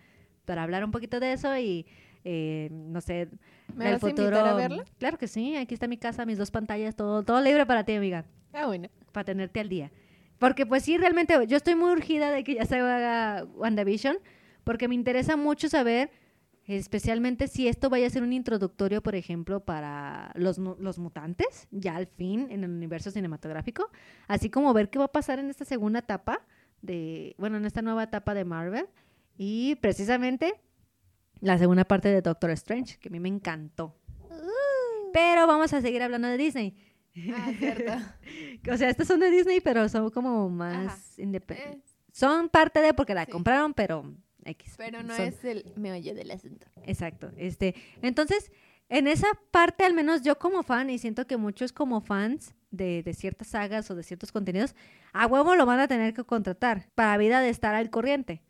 [0.46, 1.86] para hablar un poquito de eso y,
[2.24, 3.30] eh, no sé,
[3.76, 4.24] ¿Me vas a futuro.
[4.28, 4.86] invitar a verla?
[5.00, 7.94] Claro que sí, aquí está mi casa, mis dos pantallas, todo, todo libre para ti,
[7.94, 8.90] amiga Ah, bueno.
[9.12, 9.92] para tenerte al día.
[10.40, 14.18] Porque pues sí, realmente yo estoy muy urgida de que ya se haga WandaVision,
[14.64, 16.10] porque me interesa mucho saber,
[16.66, 21.96] especialmente si esto vaya a ser un introductorio, por ejemplo, para los, los mutantes, ya
[21.96, 23.90] al fin en el universo cinematográfico,
[24.28, 26.42] así como ver qué va a pasar en esta segunda etapa
[26.82, 28.88] de, bueno, en esta nueva etapa de Marvel,
[29.38, 30.54] y precisamente
[31.40, 33.98] la segunda parte de Doctor Strange, que a mí me encantó.
[35.14, 36.78] Pero vamos a seguir hablando de Disney.
[37.34, 37.92] Ah, cierto.
[38.72, 41.98] O sea, estos son de Disney, pero son como más independientes.
[42.12, 43.32] Son parte de porque la sí.
[43.32, 44.14] compraron, pero
[44.46, 44.76] X.
[44.78, 46.68] Pero no Son- es el meollo del asunto.
[46.86, 47.32] Exacto.
[47.38, 47.74] Este,
[48.04, 48.52] entonces,
[48.88, 53.02] en esa parte, al menos yo como fan, y siento que muchos como fans de,
[53.04, 54.76] de ciertas sagas o de ciertos contenidos,
[55.12, 58.44] a huevo lo van a tener que contratar para vida de estar al corriente.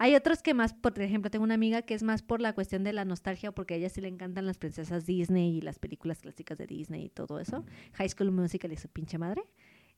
[0.00, 2.84] Hay otros que más, por ejemplo, tengo una amiga que es más por la cuestión
[2.84, 6.20] de la nostalgia, porque a ella sí le encantan las princesas Disney y las películas
[6.20, 7.64] clásicas de Disney y todo eso.
[7.94, 9.42] High School Musical y su pinche madre.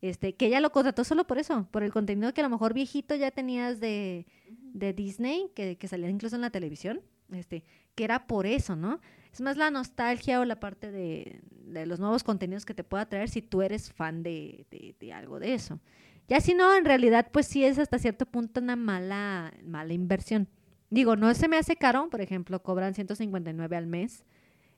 [0.01, 2.73] Este, que ella lo contrató solo por eso, por el contenido que a lo mejor
[2.73, 8.05] viejito ya tenías de, de Disney, que, que salía incluso en la televisión, este, que
[8.05, 9.01] era por eso, ¿no?
[9.33, 13.07] Es más la nostalgia o la parte de, de los nuevos contenidos que te pueda
[13.09, 15.81] traer si tú eres fan de, de- algo de eso.
[16.29, 20.49] Ya si no, en realidad, pues sí es hasta cierto punto una mala, mala inversión.
[20.91, 24.25] Digo, no se me hace caro, por ejemplo, cobran 159 al mes,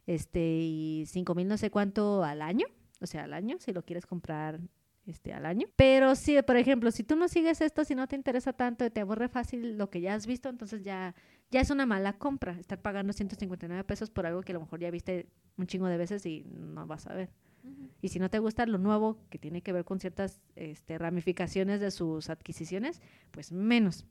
[0.07, 2.67] este, y 5 mil no sé cuánto al año,
[3.01, 4.61] o sea, al año, si lo quieres comprar
[5.07, 5.69] este, al año.
[5.77, 9.01] Pero sí, por ejemplo, si tú no sigues esto, si no te interesa tanto te
[9.01, 11.15] aburre fácil lo que ya has visto, entonces ya,
[11.53, 14.81] ya es una mala compra estar pagando 159 pesos por algo que a lo mejor
[14.81, 15.29] ya viste
[15.59, 17.31] un chingo de veces y no vas a ver.
[18.01, 21.79] Y si no te gusta lo nuevo que tiene que ver con ciertas este, ramificaciones
[21.79, 23.01] de sus adquisiciones,
[23.31, 24.07] pues menos.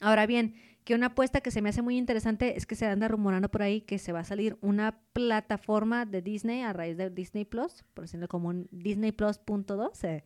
[0.00, 3.08] Ahora bien, que una apuesta que se me hace muy interesante es que se anda
[3.08, 7.08] rumorando por ahí que se va a salir una plataforma de Disney a raíz de
[7.08, 10.24] Disney Plus, por decirlo como un Disney Plus.2, eh,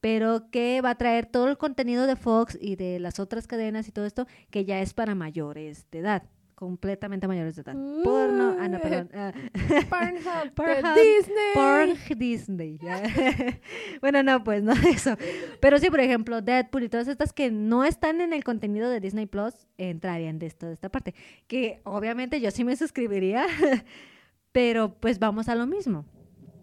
[0.00, 3.88] pero que va a traer todo el contenido de Fox y de las otras cadenas
[3.88, 6.22] y todo esto que ya es para mayores de edad
[6.56, 7.74] completamente mayores de edad.
[8.02, 9.10] Porno, ah, no, perdón.
[9.12, 9.30] Uh,
[10.54, 11.52] Pornhub, Disney.
[11.54, 12.78] Porn Disney.
[14.00, 15.16] bueno, no, pues no eso.
[15.60, 19.00] Pero sí, por ejemplo, Deadpool y todas estas que no están en el contenido de
[19.00, 21.14] Disney Plus entrarían de, esto, de esta parte.
[21.46, 23.46] Que obviamente yo sí me suscribiría,
[24.52, 26.06] pero pues vamos a lo mismo.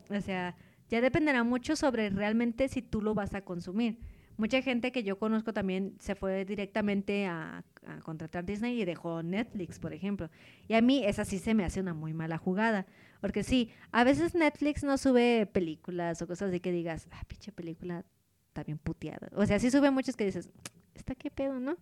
[0.10, 0.56] O sea,
[0.94, 3.98] ya dependerá mucho sobre realmente si tú lo vas a consumir.
[4.38, 7.64] Mucha gente que yo conozco también se fue directamente a,
[8.04, 10.30] contratar Disney y dejó Netflix, por ejemplo.
[10.68, 12.86] Y a mí esa sí se me hace una muy mala jugada.
[13.22, 17.52] Porque sí, a veces Netflix no sube películas o cosas así que digas, ah, pinche
[17.52, 18.06] película
[18.50, 19.30] está bien puteada.
[19.36, 20.52] O sea, sí sube muchas que dices,
[20.94, 21.78] ¿está qué pedo, no?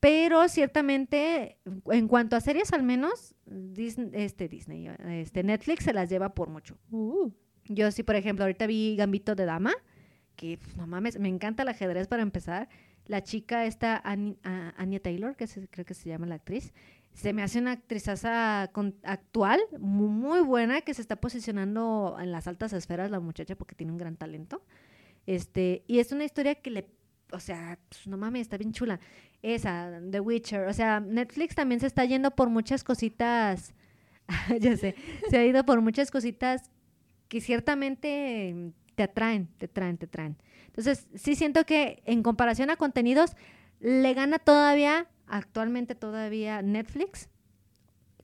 [0.00, 1.58] Pero ciertamente,
[1.90, 6.48] en cuanto a series al menos, Disney, este Disney, este Netflix se las lleva por
[6.48, 6.78] mucho.
[6.90, 7.30] Uh.
[7.72, 9.72] Yo sí, por ejemplo, ahorita vi Gambito de Dama
[10.40, 12.70] que no mames, me encanta el ajedrez para empezar.
[13.06, 16.72] La chica esta, Anya Taylor, que creo que se llama la actriz,
[17.12, 22.72] se me hace una actriz actual muy, buena que se está posicionando en las altas
[22.72, 24.62] esferas la muchacha porque tiene un gran talento.
[25.26, 26.86] Este, y es una historia que le,
[27.32, 28.98] o sea, pues, no mames, está bien chula.
[29.42, 33.74] Esa, The Witcher, o sea, Netflix también se está yendo por muchas cositas,
[34.58, 34.94] ya sé,
[35.28, 36.70] se ha ido por muchas cositas
[37.30, 40.36] que ciertamente te atraen, te traen, te traen.
[40.66, 43.36] Entonces, sí siento que en comparación a contenidos,
[43.78, 47.30] le gana todavía, actualmente todavía Netflix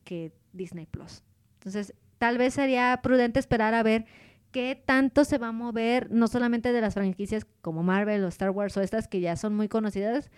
[0.03, 1.23] que Disney Plus.
[1.61, 4.07] Entonces, tal vez sería prudente esperar a ver
[4.51, 8.51] qué tanto se va a mover, no solamente de las franquicias como Marvel o Star
[8.51, 10.31] Wars o estas que ya son muy conocidas,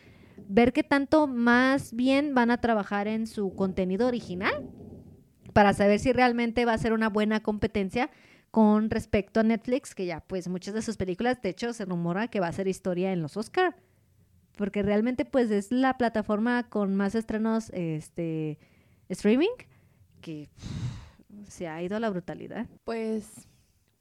[0.47, 4.69] ver qué tanto más bien van a trabajar en su contenido original
[5.55, 8.11] para saber si realmente va a ser una buena competencia
[8.51, 12.28] con respecto a Netflix, que ya pues muchas de sus películas, de hecho se rumora
[12.28, 13.76] que va a ser historia en los Oscar,
[14.57, 18.59] porque realmente pues es la plataforma con más estrenos este
[19.09, 19.55] streaming
[20.20, 20.49] que
[21.46, 22.66] se ha ido a la brutalidad.
[22.84, 23.49] Pues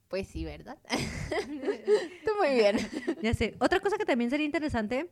[0.08, 0.78] pues sí, ¿verdad?
[2.26, 2.78] Tú muy bien.
[3.22, 3.56] Ya sé.
[3.60, 5.10] Otra cosa que también sería interesante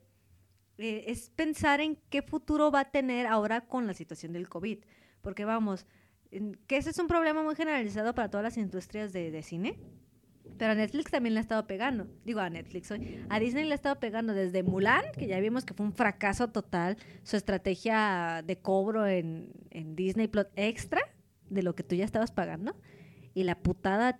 [0.78, 4.80] eh, es pensar en qué futuro va a tener ahora con la situación del COVID.
[5.22, 5.86] Porque vamos,
[6.68, 9.78] que ese es un problema muy generalizado para todas las industrias de, cine.
[10.58, 12.08] Pero a Netflix también le ha estado pegando.
[12.24, 13.26] Digo, a Netflix hoy.
[13.30, 16.50] A Disney le ha estado pegando desde Mulan, que ya vimos que fue un fracaso
[16.50, 16.98] total.
[17.24, 19.52] Su estrategia de cobro en,
[19.96, 21.02] Disney Plot extra
[21.50, 22.76] de lo que tú ya estabas pagando.
[23.34, 24.20] Y la putada.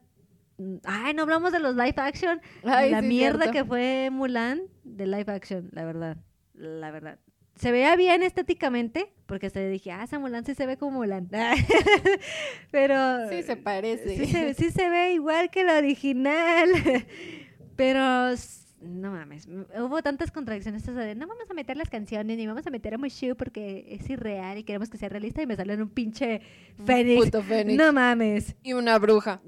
[0.84, 2.42] Ay, no hablamos de los live action.
[2.64, 6.18] la mierda que fue Mulan de live action, la verdad.
[6.54, 7.20] La verdad
[7.56, 11.30] se veía bien estéticamente, porque hasta dije, ah, esa Mulan sí se ve como Mulan.
[12.72, 13.30] Pero...
[13.30, 14.54] Sí se parece.
[14.56, 16.70] Sí se, ve igual que la original.
[17.76, 18.36] Pero
[18.82, 22.70] no mames, hubo tantas contradicciones de no vamos a meter las canciones ni vamos a
[22.70, 25.90] meter a Mushu porque es irreal y queremos que sea realista y me salen un
[25.90, 26.42] pinche
[26.86, 27.26] fénix.
[27.26, 27.78] Puto fénix.
[27.78, 28.56] No mames.
[28.64, 29.42] Y una bruja.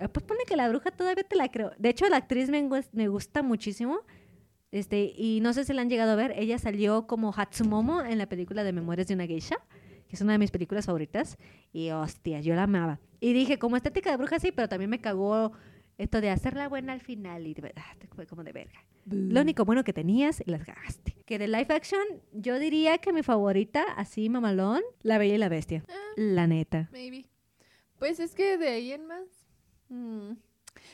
[0.00, 1.72] Ah, pues pone que la bruja todavía te la creo.
[1.78, 4.00] De hecho, la actriz me, me gusta muchísimo.
[4.72, 8.16] Este, y no sé si la han llegado a ver, ella salió como Hatsumomo en
[8.16, 9.56] la película de Memorias de una Geisha,
[10.08, 11.36] que es una de mis películas favoritas,
[11.72, 12.98] y hostia, yo la amaba.
[13.20, 15.52] Y dije, como estética de bruja sí, pero también me cagó
[15.98, 18.84] esto de hacerla buena al final y ah, fue como de verga.
[19.04, 21.16] Lo único bueno que tenías, las cagaste.
[21.26, 22.02] Que de live action,
[22.32, 25.84] yo diría que mi favorita, así mamalón, La Bella y la Bestia.
[25.88, 26.88] Ah, la neta.
[26.92, 27.26] Maybe.
[27.98, 29.28] Pues es que de ahí en más.
[29.88, 30.32] Mm,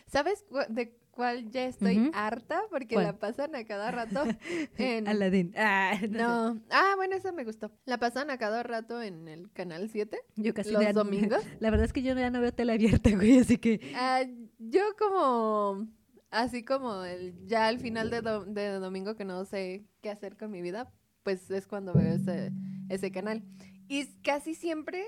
[0.06, 4.22] ¿Sabes de cual ya estoy harta porque la pasan a cada rato
[4.78, 5.08] en...
[5.08, 5.52] Aladdin.
[5.56, 6.60] Ah, no.
[6.70, 7.72] Ah, bueno, esa me gustó.
[7.86, 10.16] La pasan a cada rato en el canal 7.
[10.36, 11.42] Yo casi los domingos.
[11.58, 13.80] La verdad es que yo ya no veo tele abierta, güey, así que...
[13.96, 14.22] Ah,
[14.60, 15.88] yo como...
[16.30, 20.52] Así como el, ya al final de, de domingo que no sé qué hacer con
[20.52, 20.92] mi vida,
[21.24, 22.52] pues es cuando veo ese,
[22.90, 23.42] ese canal.
[23.88, 25.04] Y casi siempre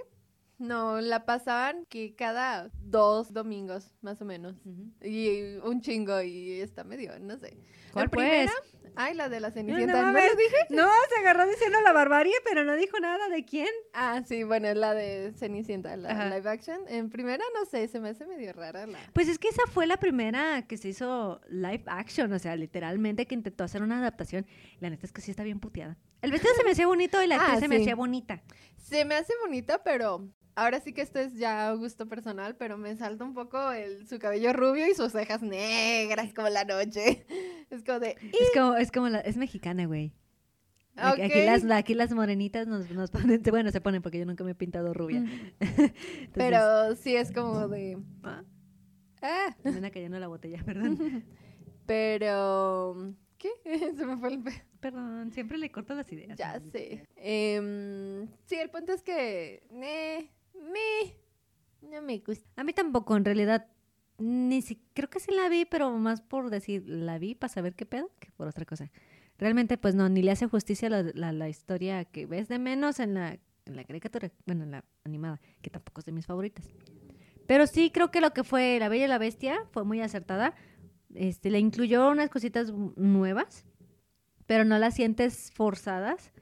[0.60, 4.56] No, la pasaban que cada dos domingos, más o menos.
[5.02, 7.56] Y un chingo, y está medio, no sé.
[7.94, 8.26] ¿Cuál, La pues?
[8.28, 8.52] primera,
[8.94, 10.02] ay, la de la No, Cenicienta.
[10.02, 10.56] no ¿no lo dije?
[10.68, 13.70] No, se agarró diciendo la barbarie, pero no dijo nada de quién.
[13.94, 16.26] Ah, sí, bueno, es la de Cenicienta, la Ajá.
[16.36, 16.78] live action.
[16.88, 18.98] En primera, no sé, se me hace medio rara la...
[19.14, 23.24] Pues es que esa fue la primera que se hizo live action, o sea, literalmente
[23.26, 24.46] que intentó hacer una adaptación.
[24.78, 25.96] La neta es que sí está bien puteada.
[26.22, 27.82] El vestido se me hacía bonito y la actriz Ah, se me sí.
[27.82, 28.42] hacía bonita.
[28.76, 32.94] Se me hace bonita, pero ahora sí que esto es ya gusto personal, pero me
[32.96, 37.24] salta un poco el, su cabello rubio y sus cejas negras como la noche.
[37.70, 38.16] Es como de...
[38.20, 40.12] Es como, es como la, es mexicana, güey.
[40.96, 44.26] Aquí, aquí las, la- aquí las morenitas nos, nos ponen, bueno, se ponen porque yo
[44.26, 45.20] nunca me he pintado rubia.
[45.20, 45.30] Mm.
[45.60, 47.96] Entonces, Pero sí es como de...
[48.24, 48.42] ah,
[49.22, 51.24] Ah, me anda cayendo la botella, perdón.
[51.86, 53.14] pero...
[53.38, 53.50] ¿Qué?
[53.96, 54.42] Se me fue el...
[54.80, 56.36] pe- Perdón, siempre le corto las ideas.
[56.38, 57.06] Ya sé.
[57.16, 59.62] Em, sí, el punto es que...
[59.70, 60.30] Me...
[60.54, 61.14] Me...
[61.90, 62.48] No me gusta.
[62.56, 63.66] A mí tampoco, en realidad.
[64.18, 67.74] Ni si, creo que sí la vi, pero más por decir, la vi para saber
[67.74, 68.90] qué pedo que por otra cosa.
[69.38, 73.00] Realmente, pues no, ni le hace justicia la, la, la historia que ves de menos
[73.00, 76.68] en la, en la caricatura, bueno, en la animada, que tampoco es de mis favoritas.
[77.46, 80.54] Pero sí creo que lo que fue La Bella y la Bestia fue muy acertada.
[81.14, 83.64] Este, le incluyó unas cositas nuevas,
[84.50, 86.32] pero no las sientes forzadas.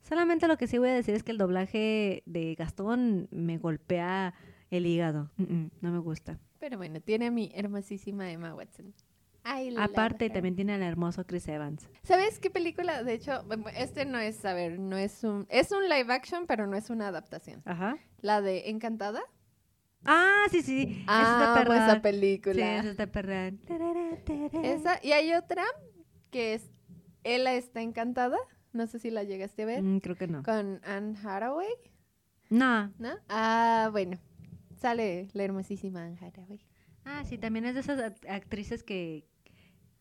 [0.00, 4.34] Solamente lo que sí voy a decir es que el doblaje de Gastón me golpea
[4.70, 5.32] el hígado.
[5.36, 6.38] Mm, mm, no me gusta.
[6.60, 8.94] Pero bueno, tiene a mi hermosísima Emma Watson.
[9.44, 11.90] I Aparte, también tiene al hermoso Chris Evans.
[12.04, 13.02] ¿Sabes qué película?
[13.02, 13.42] De hecho,
[13.76, 15.44] este no es, a ver, no es un...
[15.50, 17.62] Es un live action, pero no es una adaptación.
[17.64, 17.98] Ajá.
[18.20, 19.22] La de Encantada.
[20.04, 21.00] Ah, sí, sí.
[21.02, 21.76] esa Ah, está perrón.
[21.82, 22.76] esa Sí, película.
[22.78, 23.58] esa está perrón.
[23.66, 24.68] Tarara, tarara.
[24.68, 25.64] Esa, y hay otra
[26.30, 26.70] que es
[27.26, 28.38] Ella está encantada.
[28.72, 29.82] No sé si la llegaste a ver.
[29.82, 30.42] Mm, creo que no.
[30.42, 31.66] Con Anne Hathaway,
[32.50, 32.92] No.
[32.98, 33.10] ¿no?
[33.28, 34.18] Ah, bueno.
[34.76, 36.60] Sale la hermosísima Anne Hathaway.
[37.04, 39.24] Ah, sí, también es de esas act- actrices que...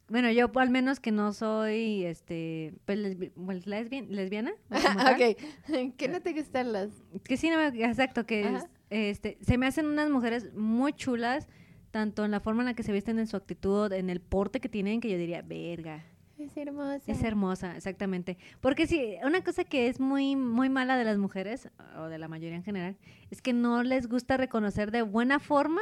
[0.07, 4.53] Bueno, yo al menos que no soy, este, pues, lesbi- pues, lesbien- lesbiana.
[4.69, 5.37] ok.
[5.97, 6.89] ¿Qué no te gustan las?
[7.23, 11.47] Que sí, no me- exacto, que es- este, se me hacen unas mujeres muy chulas,
[11.89, 14.59] tanto en la forma en la que se visten, en su actitud, en el porte
[14.59, 16.03] que tienen, que yo diría, verga,
[16.37, 17.11] Es hermosa.
[17.11, 18.37] es hermosa, exactamente.
[18.61, 22.27] Porque sí, una cosa que es muy, muy mala de las mujeres, o de la
[22.27, 22.97] mayoría en general,
[23.31, 25.81] es que no les gusta reconocer de buena forma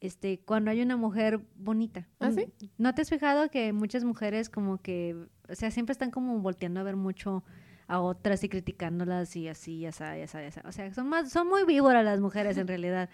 [0.00, 2.06] este, cuando hay una mujer bonita.
[2.20, 2.46] ¿Ah, sí?
[2.46, 5.16] Mm, ¿No te has fijado que muchas mujeres como que,
[5.48, 7.44] o sea, siempre están como volteando a ver mucho
[7.86, 10.68] a otras y criticándolas y así, ya sabes, ya sabes, ya sabes.
[10.68, 13.08] O sea, son más, son muy víboras las mujeres en realidad.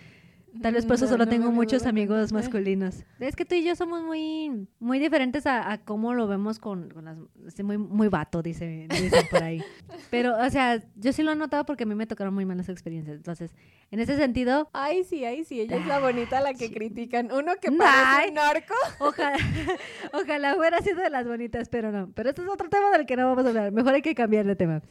[0.62, 3.04] Tal vez por eso No, solo no tengo muchos amigos masculinos.
[3.18, 6.90] Es que tú y yo somos muy, muy diferentes a, a cómo lo vemos con,
[6.90, 7.18] con las...
[7.64, 9.62] muy, muy vato, dice, dicen por ahí.
[10.10, 12.68] Pero, o sea, yo sí lo he notado porque a mí me tocaron muy malas
[12.68, 13.16] experiencias.
[13.16, 13.52] Entonces,
[13.90, 15.60] en ese sentido, Ay, sí, ay, sí.
[15.60, 17.32] Ella es la bonita a la que critican.
[17.32, 18.74] Uno que parece un narco.
[19.00, 19.36] ojalá,
[20.12, 22.10] ojalá fuera sido de las bonitas, pero no.
[22.14, 23.72] Pero este es otro tema del que no vamos a hablar.
[23.72, 24.82] Mejor hay que cambiar de tema.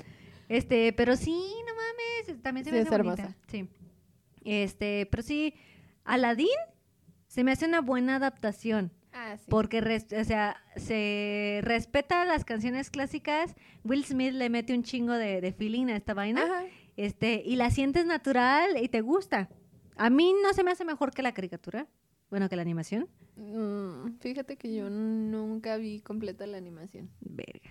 [0.49, 1.31] Este, pero sí,
[1.65, 3.21] no mames, también se Sí, me es hace bonita.
[3.23, 3.37] hermosa.
[3.47, 3.69] Sí.
[4.45, 5.53] Este, pero sí,
[6.03, 6.47] Aladdin
[7.27, 8.91] se me hace una buena adaptación.
[9.15, 9.45] Ah, sí.
[9.49, 13.55] Porque, res- o sea, se respeta las canciones clásicas.
[13.83, 16.43] Will Smith le mete un chingo de, de feeling a esta vaina.
[16.43, 16.63] Ajá.
[16.97, 19.49] Este, y la sientes natural y te gusta.
[19.97, 21.87] A mí no se me hace mejor que la caricatura.
[22.31, 23.07] Bueno, que la animación.
[23.35, 27.11] Mm, fíjate que yo nunca vi completa la animación.
[27.21, 27.69] Verga.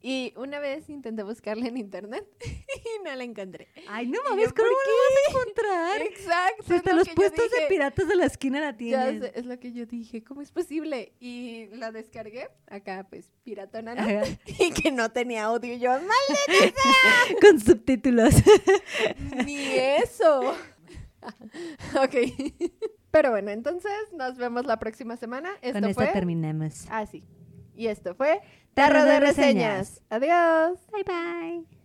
[0.00, 3.66] Y una vez intenté buscarla en internet y no la encontré.
[3.88, 6.02] Ay, no ¿Y mames, ¿cómo la vas a encontrar?
[6.02, 6.74] Exacto.
[6.74, 9.20] Hasta lo los puestos de piratas de la esquina la Ya tienen.
[9.22, 11.14] sé, es lo que yo dije, ¿cómo es posible?
[11.18, 13.94] Y la descargué, acá pues piratona.
[14.60, 16.08] Y que no tenía audio, y yo, mal,
[17.40, 18.34] Con subtítulos.
[19.44, 20.54] ni eso.
[22.02, 22.14] ok.
[23.10, 25.50] Pero bueno, entonces nos vemos la próxima semana.
[25.62, 26.12] Esto Con esto fue...
[26.12, 26.86] terminamos.
[26.90, 27.24] Ah, sí.
[27.78, 28.40] Y esto fue
[28.74, 29.20] Tarro de.
[29.20, 30.02] Reseñas.
[30.10, 30.80] Adiós.
[30.90, 31.77] Bye bye.